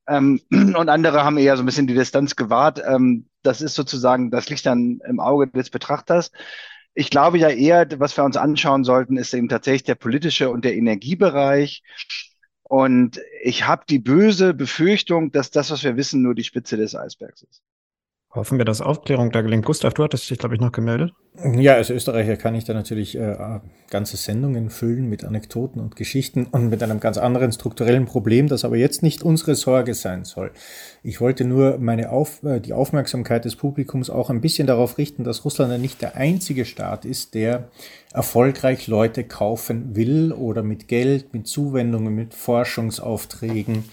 [0.09, 2.83] Ähm, und andere haben eher so ein bisschen die Distanz gewahrt.
[2.85, 6.33] Ähm, das ist sozusagen, das liegt dann im Auge des Betrachters.
[6.99, 10.64] Ich glaube ja eher, was wir uns anschauen sollten, ist eben tatsächlich der politische und
[10.64, 11.82] der Energiebereich.
[12.62, 16.97] Und ich habe die böse Befürchtung, dass das, was wir wissen, nur die Spitze des
[16.97, 17.62] Eisbergs ist.
[18.37, 19.64] Hoffen wir, dass Aufklärung da gelingt.
[19.64, 21.12] Gustav, du hattest dich, glaube ich, noch gemeldet.
[21.59, 23.61] Ja, als Österreicher kann ich da natürlich äh,
[23.91, 28.64] ganze Sendungen füllen mit Anekdoten und Geschichten und mit einem ganz anderen strukturellen Problem, das
[28.64, 30.51] aber jetzt nicht unsere Sorge sein soll.
[31.03, 35.24] Ich wollte nur meine Auf, äh, die Aufmerksamkeit des Publikums auch ein bisschen darauf richten,
[35.24, 37.68] dass Russland ja nicht der einzige Staat ist, der
[38.14, 43.84] erfolgreich Leute kaufen will oder mit Geld, mit Zuwendungen, mit Forschungsaufträgen,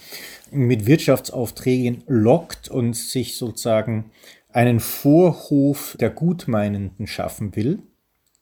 [0.50, 4.10] mit Wirtschaftsaufträgen lockt und sich sozusagen
[4.54, 7.82] einen Vorhof der Gutmeinenden schaffen will.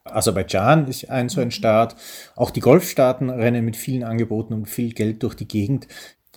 [0.05, 1.97] Aserbaidschan ist ein so ein Staat.
[2.37, 5.89] Auch die Golfstaaten rennen mit vielen Angeboten und viel Geld durch die Gegend.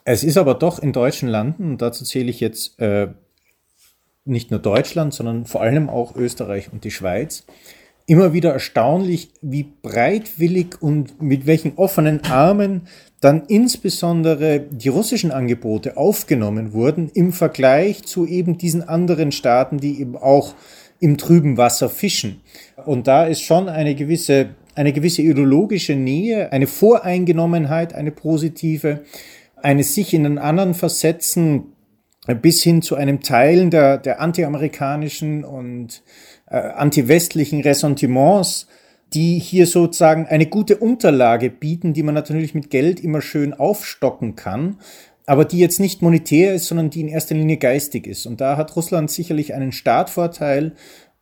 [0.05, 3.09] Es ist aber doch in deutschen Landen, und dazu zähle ich jetzt äh,
[4.23, 7.45] nicht nur Deutschland, sondern vor allem auch Österreich und die Schweiz,
[8.05, 12.87] immer wieder erstaunlich, wie breitwillig und mit welchen offenen Armen
[13.25, 19.99] dann insbesondere die russischen Angebote aufgenommen wurden im Vergleich zu eben diesen anderen Staaten, die
[19.99, 20.53] eben auch
[20.99, 22.41] im trüben Wasser fischen.
[22.85, 29.01] Und da ist schon eine gewisse, eine gewisse ideologische Nähe, eine Voreingenommenheit, eine positive,
[29.55, 31.73] eine sich in den anderen versetzen,
[32.43, 36.03] bis hin zu einem Teilen der, der antiamerikanischen und
[36.47, 38.67] äh, antiwestlichen Ressentiments,
[39.13, 44.35] die hier sozusagen eine gute Unterlage bieten, die man natürlich mit Geld immer schön aufstocken
[44.35, 44.77] kann,
[45.25, 48.25] aber die jetzt nicht monetär ist, sondern die in erster Linie geistig ist.
[48.25, 50.73] Und da hat Russland sicherlich einen Startvorteil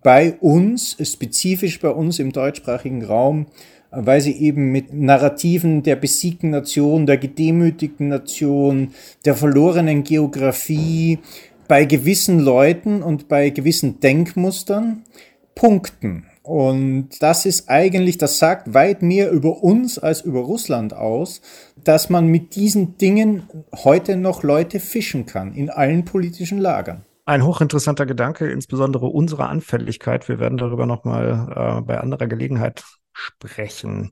[0.02, 3.48] bei uns, spezifisch bei uns im deutschsprachigen Raum,
[3.92, 8.90] weil sie eben mit Narrativen der besiegten Nation, der gedemütigten Nation,
[9.24, 11.20] der verlorenen Geografie,
[11.68, 15.04] bei gewissen Leuten und bei gewissen Denkmustern
[15.56, 16.26] punkten.
[16.44, 21.42] Und das ist eigentlich, das sagt weit mehr über uns als über Russland aus,
[21.82, 27.06] dass man mit diesen Dingen heute noch Leute fischen kann, in allen politischen Lagern.
[27.26, 30.28] Ein hochinteressanter Gedanke, insbesondere unsere Anfälligkeit.
[30.28, 32.84] Wir werden darüber nochmal äh, bei anderer Gelegenheit
[33.14, 34.12] sprechen.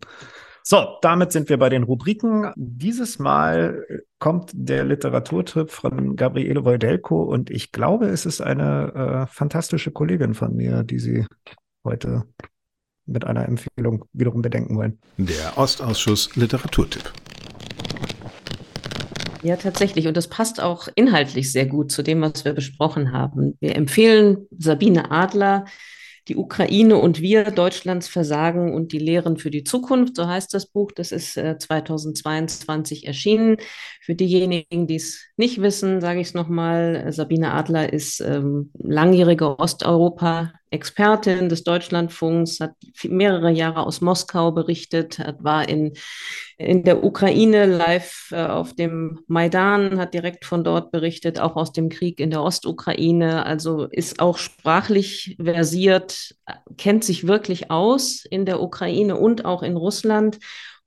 [0.64, 2.54] So, damit sind wir bei den Rubriken.
[2.56, 3.84] Dieses Mal
[4.20, 10.34] kommt der Literaturtipp von Gabriele Wojdelko und ich glaube, es ist eine äh, fantastische Kollegin
[10.34, 11.26] von mir, die Sie
[11.84, 12.24] heute
[13.06, 15.00] mit einer Empfehlung wiederum bedenken wollen.
[15.18, 17.12] Der Ostausschuss Literaturtipp.
[19.44, 20.08] Ja, tatsächlich.
[20.08, 23.58] Und das passt auch inhaltlich sehr gut zu dem, was wir besprochen haben.
[23.60, 25.66] Wir empfehlen Sabine Adler,
[26.28, 30.68] die Ukraine und wir, Deutschlands Versagen und die Lehren für die Zukunft, so heißt das
[30.68, 30.92] Buch.
[30.92, 33.58] Das ist äh, 2022 erschienen.
[34.02, 37.12] Für diejenigen, die es nicht wissen, sage ich es nochmal.
[37.12, 45.20] Sabine Adler ist ähm, langjährige Osteuropa Expertin des Deutschlandfunks, hat mehrere Jahre aus Moskau berichtet,
[45.20, 45.94] hat, war in,
[46.58, 51.74] in der Ukraine live äh, auf dem Maidan, hat direkt von dort berichtet, auch aus
[51.74, 56.36] dem Krieg in der Ostukraine, also ist auch sprachlich versiert,
[56.78, 60.40] kennt sich wirklich aus in der Ukraine und auch in Russland.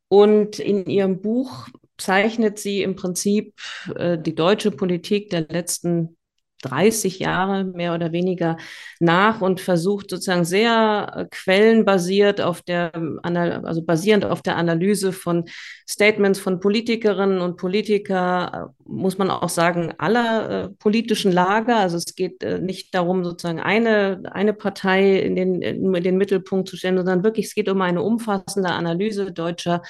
[0.09, 1.69] Und in ihrem Buch
[1.99, 3.55] zeichnet sie im Prinzip
[3.95, 6.17] äh, die deutsche Politik der letzten
[6.65, 8.57] 30 Jahre mehr oder weniger
[9.01, 12.93] nach und versucht sozusagen sehr äh, quellenbasiert auf der,
[13.23, 15.45] also basierend auf der Analyse von
[15.89, 21.77] Statements von Politikerinnen und Politiker, äh, muss man auch sagen, aller äh, politischen Lager.
[21.77, 26.69] Also es geht äh, nicht darum, sozusagen eine, eine Partei in den, in den Mittelpunkt
[26.69, 29.83] zu stellen, sondern wirklich, es geht um eine umfassende Analyse deutscher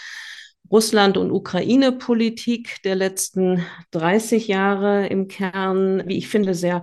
[0.70, 6.82] Russland- und Ukraine-Politik der letzten 30 Jahre im Kern, wie ich finde, sehr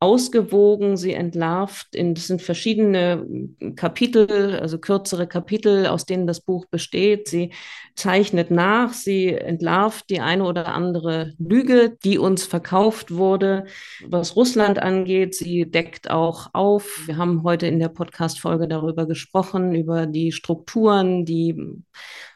[0.00, 0.96] ausgewogen.
[0.96, 3.26] Sie entlarvt, in, das sind verschiedene
[3.74, 7.28] Kapitel, also kürzere Kapitel, aus denen das Buch besteht.
[7.28, 7.52] Sie
[7.96, 13.64] zeichnet nach, sie entlarvt die eine oder andere Lüge, die uns verkauft wurde,
[14.06, 15.34] was Russland angeht.
[15.34, 17.06] Sie deckt auch auf.
[17.06, 21.56] Wir haben heute in der Podcast-Folge darüber gesprochen, über die Strukturen, die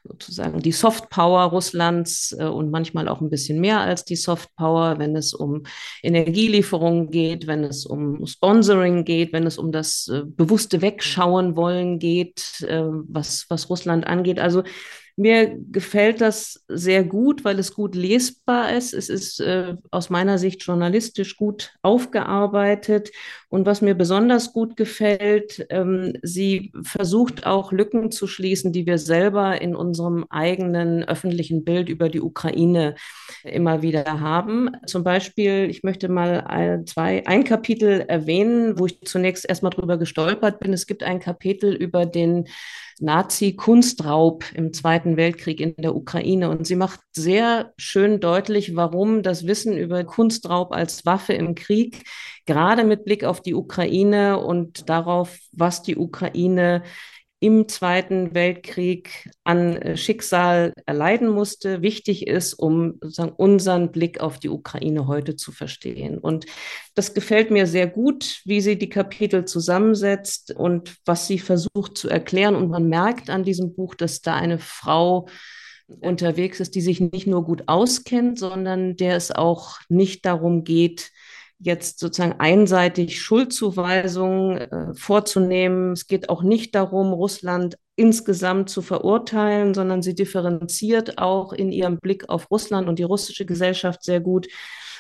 [0.05, 5.15] sozusagen die Softpower Russlands äh, und manchmal auch ein bisschen mehr als die Softpower, wenn
[5.17, 5.63] es um
[6.03, 11.99] Energielieferungen geht, wenn es um Sponsoring geht, wenn es um das äh, bewusste Wegschauen wollen
[11.99, 14.41] geht, äh, was, was Russland angeht.
[14.41, 14.63] Also
[15.17, 18.95] mir gefällt das sehr gut, weil es gut lesbar ist.
[18.95, 23.11] Es ist äh, aus meiner Sicht journalistisch gut aufgearbeitet.
[23.49, 28.97] Und was mir besonders gut gefällt, ähm, sie versucht auch Lücken zu schließen, die wir
[28.97, 32.95] selber in unserem eigenen öffentlichen Bild über die Ukraine
[33.45, 34.71] immer wieder haben.
[34.87, 39.99] Zum Beispiel, ich möchte mal ein, zwei, ein Kapitel erwähnen, wo ich zunächst erstmal drüber
[39.99, 40.73] gestolpert bin.
[40.73, 42.49] Es gibt ein Kapitel über den
[43.01, 46.51] Nazi-Kunstraub im Zweiten Weltkrieg in der Ukraine.
[46.51, 52.05] Und sie macht sehr schön deutlich, warum das Wissen über Kunstraub als Waffe im Krieg,
[52.47, 56.83] gerade mit Blick auf die Ukraine und darauf, was die Ukraine
[57.43, 64.39] im Zweiten Weltkrieg an äh, Schicksal erleiden musste, wichtig ist, um sozusagen unseren Blick auf
[64.39, 66.19] die Ukraine heute zu verstehen.
[66.19, 66.47] Und
[66.95, 72.09] das gefällt mir sehr gut, wie sie die Kapitel zusammensetzt und was sie versucht zu
[72.09, 72.55] erklären.
[72.55, 75.27] Und man merkt an diesem Buch, dass da eine Frau
[75.89, 81.11] unterwegs ist, die sich nicht nur gut auskennt, sondern der es auch nicht darum geht,
[81.63, 85.93] jetzt sozusagen einseitig Schuldzuweisungen äh, vorzunehmen.
[85.93, 91.99] Es geht auch nicht darum, Russland insgesamt zu verurteilen, sondern sie differenziert auch in ihrem
[91.99, 94.49] Blick auf Russland und die russische Gesellschaft sehr gut.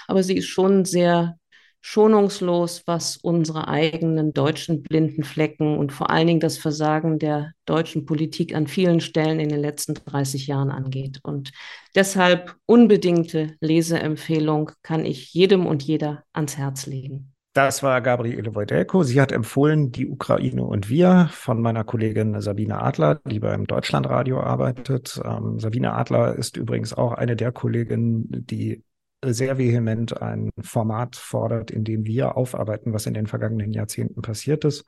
[0.07, 1.37] Aber sie ist schon sehr
[1.83, 8.07] schonungslos, was unsere eigenen deutschen blinden Flecken und vor allen Dingen das Versagen der deutschen
[8.07, 11.19] Politik an vielen Stellen in den letzten 30 Jahren angeht.
[11.25, 11.51] Und
[11.95, 17.33] deshalb unbedingte Leseempfehlung kann ich jedem und jeder ans Herz legen.
[17.53, 19.03] Das war Gabriele Wojdelko.
[19.03, 24.41] Sie hat empfohlen Die Ukraine und wir von meiner Kollegin Sabine Adler, die beim Deutschlandradio
[24.41, 25.21] arbeitet.
[25.23, 28.83] Ähm, Sabine Adler ist übrigens auch eine der Kolleginnen, die
[29.25, 34.65] sehr vehement ein Format fordert, in dem wir aufarbeiten, was in den vergangenen Jahrzehnten passiert
[34.65, 34.85] ist.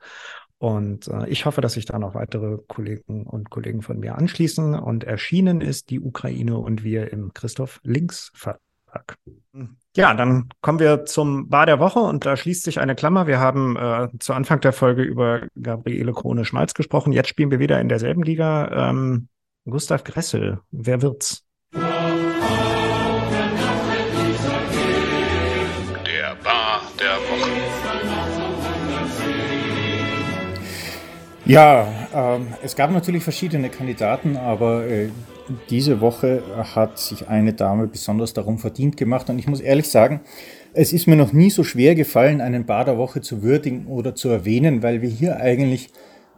[0.57, 4.75] Und äh, ich hoffe, dass sich da noch weitere Kollegen und Kollegen von mir anschließen.
[4.75, 9.17] Und erschienen ist die Ukraine und wir im Christoph Links Verlag.
[9.97, 13.27] Ja, dann kommen wir zum Bar der Woche und da schließt sich eine Klammer.
[13.27, 17.11] Wir haben äh, zu Anfang der Folge über Gabriele Krone-Schmalz gesprochen.
[17.11, 18.89] Jetzt spielen wir wieder in derselben Liga.
[18.89, 19.27] Ähm,
[19.65, 21.43] Gustav Gressel, wer wird's?
[31.45, 35.09] Ja, ähm, es gab natürlich verschiedene Kandidaten, aber äh,
[35.69, 36.41] diese Woche
[36.73, 39.29] hat sich eine Dame besonders darum verdient gemacht.
[39.29, 40.21] Und ich muss ehrlich sagen,
[40.73, 44.81] es ist mir noch nie so schwer gefallen, einen Baderwoche zu würdigen oder zu erwähnen,
[44.81, 45.89] weil wir hier eigentlich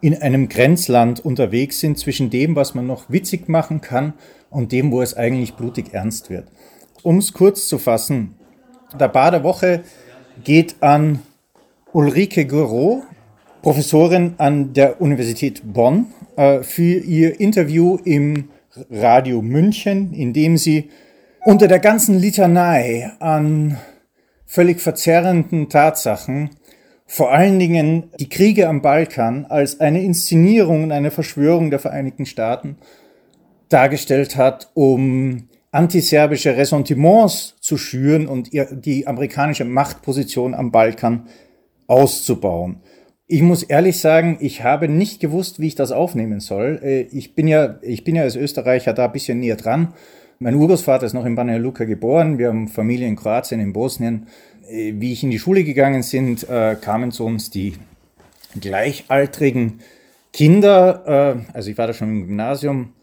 [0.01, 4.13] in einem Grenzland unterwegs sind zwischen dem, was man noch witzig machen kann
[4.49, 6.49] und dem, wo es eigentlich blutig ernst wird.
[7.01, 8.35] Um es kurz zu fassen,
[8.99, 9.83] der Baderwoche
[10.43, 11.19] geht an
[11.93, 13.03] Ulrike Gouraud,
[13.67, 16.05] Professorin an der Universität Bonn,
[16.37, 18.47] äh, für ihr Interview im
[18.89, 20.89] Radio München, in dem sie
[21.43, 23.77] unter der ganzen Litanei an
[24.45, 26.51] völlig verzerrenden Tatsachen
[27.07, 32.25] vor allen Dingen die Kriege am Balkan als eine Inszenierung und eine Verschwörung der Vereinigten
[32.25, 32.77] Staaten
[33.67, 41.27] dargestellt hat, um antiserbische Ressentiments zu schüren und die amerikanische Machtposition am Balkan
[41.87, 42.81] auszubauen.
[43.29, 46.79] Ich muss ehrlich sagen, ich habe nicht gewusst, wie ich das aufnehmen soll.
[46.81, 49.93] Äh, ich bin ja, ich bin ja als Österreicher da ein bisschen näher dran.
[50.39, 52.37] Mein Urgroßvater ist noch in Banja Luka geboren.
[52.37, 54.27] Wir haben Familie in Kroatien, in Bosnien.
[54.69, 57.73] Äh, wie ich in die Schule gegangen sind, äh, kamen zu uns die
[58.59, 59.81] gleichaltrigen
[60.31, 61.43] Kinder.
[61.53, 62.93] Also ich war da schon im Gymnasium,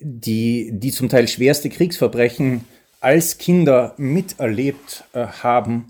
[0.00, 2.64] die, die zum Teil schwerste Kriegsverbrechen
[3.00, 5.86] als Kinder miterlebt haben,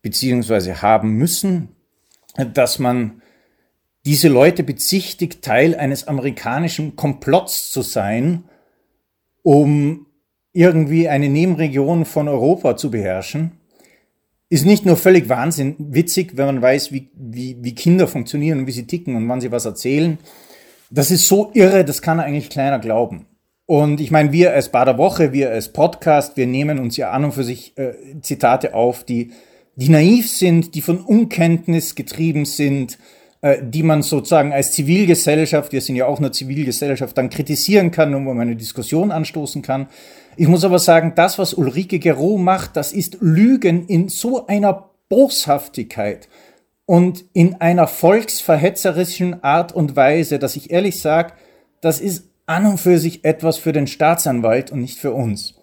[0.00, 1.68] beziehungsweise haben müssen,
[2.54, 3.21] dass man
[4.04, 8.44] diese Leute bezichtigt, Teil eines amerikanischen Komplotts zu sein,
[9.42, 10.06] um
[10.52, 13.52] irgendwie eine Nebenregion von Europa zu beherrschen,
[14.48, 18.66] ist nicht nur völlig wahnsinn witzig, wenn man weiß, wie, wie, wie Kinder funktionieren und
[18.66, 20.18] wie sie ticken und wann sie was erzählen.
[20.90, 23.26] Das ist so irre, das kann eigentlich kleiner glauben.
[23.64, 27.24] Und ich meine, wir als Bader Woche, wir als Podcast, wir nehmen uns ja an
[27.24, 29.30] und für sich äh, Zitate auf, die,
[29.76, 32.98] die naiv sind, die von Unkenntnis getrieben sind,
[33.60, 38.24] die man sozusagen als Zivilgesellschaft, wir sind ja auch eine Zivilgesellschaft, dann kritisieren kann und
[38.24, 39.88] wo man eine Diskussion anstoßen kann.
[40.36, 44.90] Ich muss aber sagen, das, was Ulrike Gero macht, das ist Lügen in so einer
[45.08, 46.28] Boshaftigkeit
[46.86, 51.32] und in einer volksverhetzerischen Art und Weise, dass ich ehrlich sage,
[51.80, 55.54] das ist an und für sich etwas für den Staatsanwalt und nicht für uns.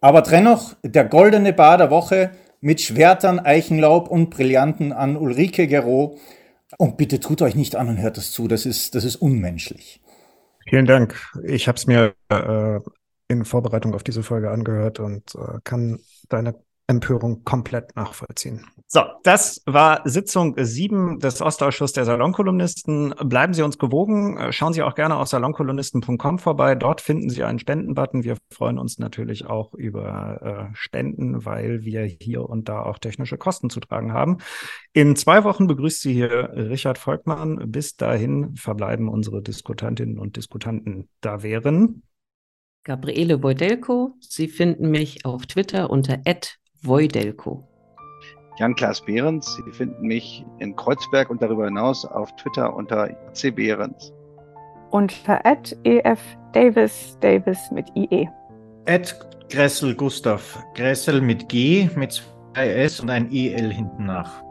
[0.00, 6.18] Aber dennoch, der goldene Bar der Woche mit Schwertern, Eichenlaub und Brillanten an Ulrike Gero
[6.82, 10.02] und bitte tut euch nicht an und hört das zu, das ist, das ist unmenschlich.
[10.68, 11.14] Vielen Dank.
[11.44, 12.80] Ich habe es mir äh,
[13.28, 16.56] in Vorbereitung auf diese Folge angehört und äh, kann deine
[16.88, 18.66] Empörung komplett nachvollziehen.
[18.94, 23.14] So, das war Sitzung 7 des Ostausschusses der Salonkolumnisten.
[23.24, 24.52] Bleiben Sie uns gewogen.
[24.52, 26.74] Schauen Sie auch gerne auf salonkolumnisten.com vorbei.
[26.74, 28.22] Dort finden Sie einen Spendenbutton.
[28.22, 33.38] Wir freuen uns natürlich auch über äh, Spenden, weil wir hier und da auch technische
[33.38, 34.36] Kosten zu tragen haben.
[34.92, 37.72] In zwei Wochen begrüßt Sie hier Richard Volkmann.
[37.72, 41.08] Bis dahin verbleiben unsere Diskutantinnen und Diskutanten.
[41.22, 42.02] Da wären
[42.84, 44.16] Gabriele Wojdelko.
[44.20, 46.20] Sie finden mich auf Twitter unter
[46.82, 47.71] Wojdelko.
[48.58, 49.54] Jan-Klaas Behrens.
[49.54, 53.50] Sie finden mich in Kreuzberg und darüber hinaus auf Twitter unter C.
[53.50, 54.12] Behrens.
[54.90, 55.40] Unter
[55.84, 56.20] EF
[56.52, 58.28] Davis, Davis mit IE.
[58.84, 59.14] Ed
[59.48, 60.62] Gressel Gustav.
[60.74, 62.12] Gressel mit G, mit
[62.54, 64.42] zwei S und ein EL hinten nach.